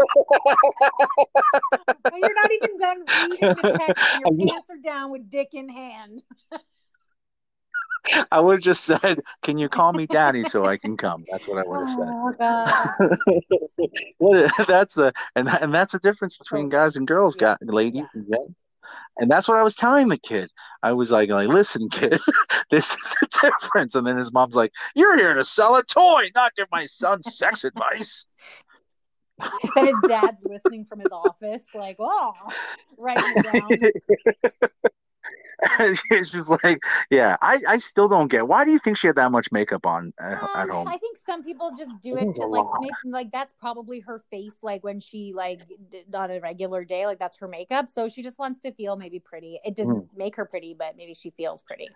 [2.17, 4.05] You're not even done reading the text.
[4.13, 6.23] and Your pants are down with dick in hand.
[8.33, 11.47] I would have just said, "Can you call me daddy so I can come?" That's
[11.49, 12.09] what I would have said.
[12.11, 12.33] Oh
[14.59, 14.67] god.
[14.67, 17.57] That's a and and that's a difference between guys and girls, Yeah.
[17.61, 18.05] guys, ladies.
[18.15, 18.53] and gents.
[19.19, 20.51] And that's what I was telling the kid.
[20.83, 22.19] I was like, like, listen, kid,
[22.71, 23.95] this is the difference.
[23.95, 27.23] And then his mom's like, You're here to sell a toy, not give my son
[27.23, 28.27] sex advice.
[29.75, 32.33] Then his dad's listening from his office, like, oh,
[32.97, 33.91] writing it
[34.61, 34.71] down.
[36.11, 38.49] it's just like, yeah, I, I still don't get.
[38.49, 40.89] Why do you think she had that much makeup on at, at Um, home?
[40.89, 44.57] I think some people just do it to like make like that's probably her face
[44.63, 45.61] like when she like
[45.91, 48.97] d- on a regular day like that's her makeup so she just wants to feel
[48.97, 50.17] maybe pretty it didn't Mm.
[50.17, 51.91] make her pretty but maybe she feels pretty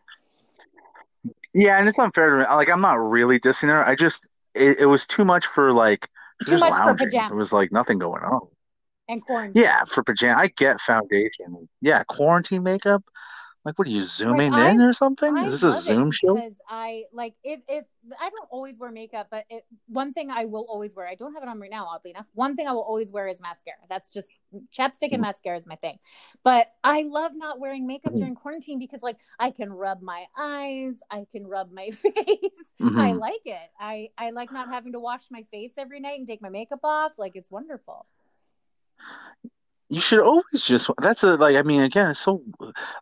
[1.54, 2.44] Yeah, and it's unfair to me.
[2.44, 3.86] Like, I'm not really dissing her.
[3.86, 6.08] I just, it, it was too much for like,
[6.42, 7.06] she Too was much for lounging.
[7.06, 7.32] It pajamas.
[7.34, 8.40] was like nothing going on.
[9.08, 11.68] and quarantine Yeah, for pajama, I get foundation.
[11.80, 13.02] Yeah, quarantine makeup.
[13.66, 15.36] Like, what are you zooming I- in or something?
[15.36, 16.36] I Is this a Zoom show?
[16.36, 17.84] because I like if if
[18.20, 21.08] I don't always wear makeup, but it, one thing I will always wear.
[21.08, 22.28] I don't have it on right now, oddly enough.
[22.34, 23.78] One thing I will always wear is mascara.
[23.88, 24.28] That's just
[24.72, 25.22] chapstick and Mhm.
[25.22, 25.98] mascara is my thing.
[26.44, 28.18] But I love not wearing makeup Mhm.
[28.18, 32.14] during quarantine because like I can rub my eyes, I can rub my face.
[32.80, 33.18] I Mhm.
[33.18, 33.68] like it.
[33.80, 36.84] I I like not having to wash my face every night and take my makeup
[36.84, 37.18] off.
[37.18, 38.06] Like it's wonderful.
[39.88, 40.90] You should always just.
[41.00, 41.54] That's a like.
[41.54, 42.42] I mean, again, it's so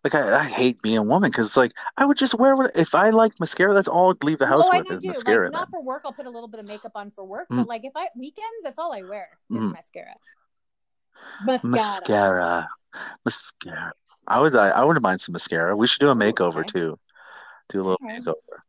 [0.02, 2.94] like I, I hate being a woman because like I would just wear what if
[2.94, 3.72] I like mascara.
[3.72, 5.46] That's all I'd leave the house oh, with know is mascara.
[5.46, 7.56] Like not for work, I'll put a little bit of makeup on for work, Mhm.
[7.56, 10.14] but like if I weekends, that's all I wear is mascara.
[11.46, 11.72] Mascara.
[11.72, 12.68] Mascara,
[13.24, 13.92] mascara.
[14.26, 14.54] I would.
[14.54, 15.74] I, I wouldn't mind some mascara.
[15.74, 16.70] We should do a makeover okay.
[16.72, 16.98] too.
[17.70, 18.18] Do a little Okay.
[18.18, 18.60] makeover.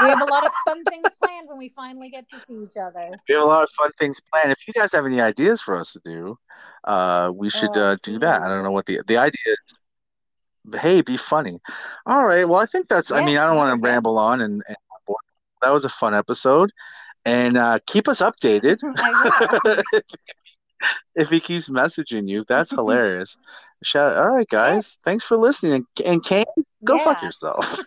[0.00, 2.76] We have a lot of fun things planned when we finally get to see each
[2.76, 3.10] other.
[3.28, 4.52] We have a lot of fun things planned.
[4.52, 6.38] If you guys have any ideas for us to do,
[6.86, 8.42] uh, we should Oh, uh, do that.
[8.42, 10.80] I don't know what the the idea is.
[10.80, 11.60] Hey, be funny.
[12.06, 12.44] All right.
[12.48, 13.10] Well, I think that's.
[13.12, 14.76] I mean, I don't want to ramble on, and, and
[15.62, 16.70] that was a fun episode.
[17.24, 18.78] And uh, keep us updated.
[21.14, 23.36] If he keeps messaging you, that's hilarious.
[23.82, 24.98] Shout, all right, guys.
[25.04, 25.72] Thanks for listening.
[25.72, 26.44] And, and Kane,
[26.84, 27.28] go fuck Yeah.
[27.28, 27.78] yourself.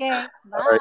[0.00, 0.26] Okay.
[0.44, 0.78] Bye.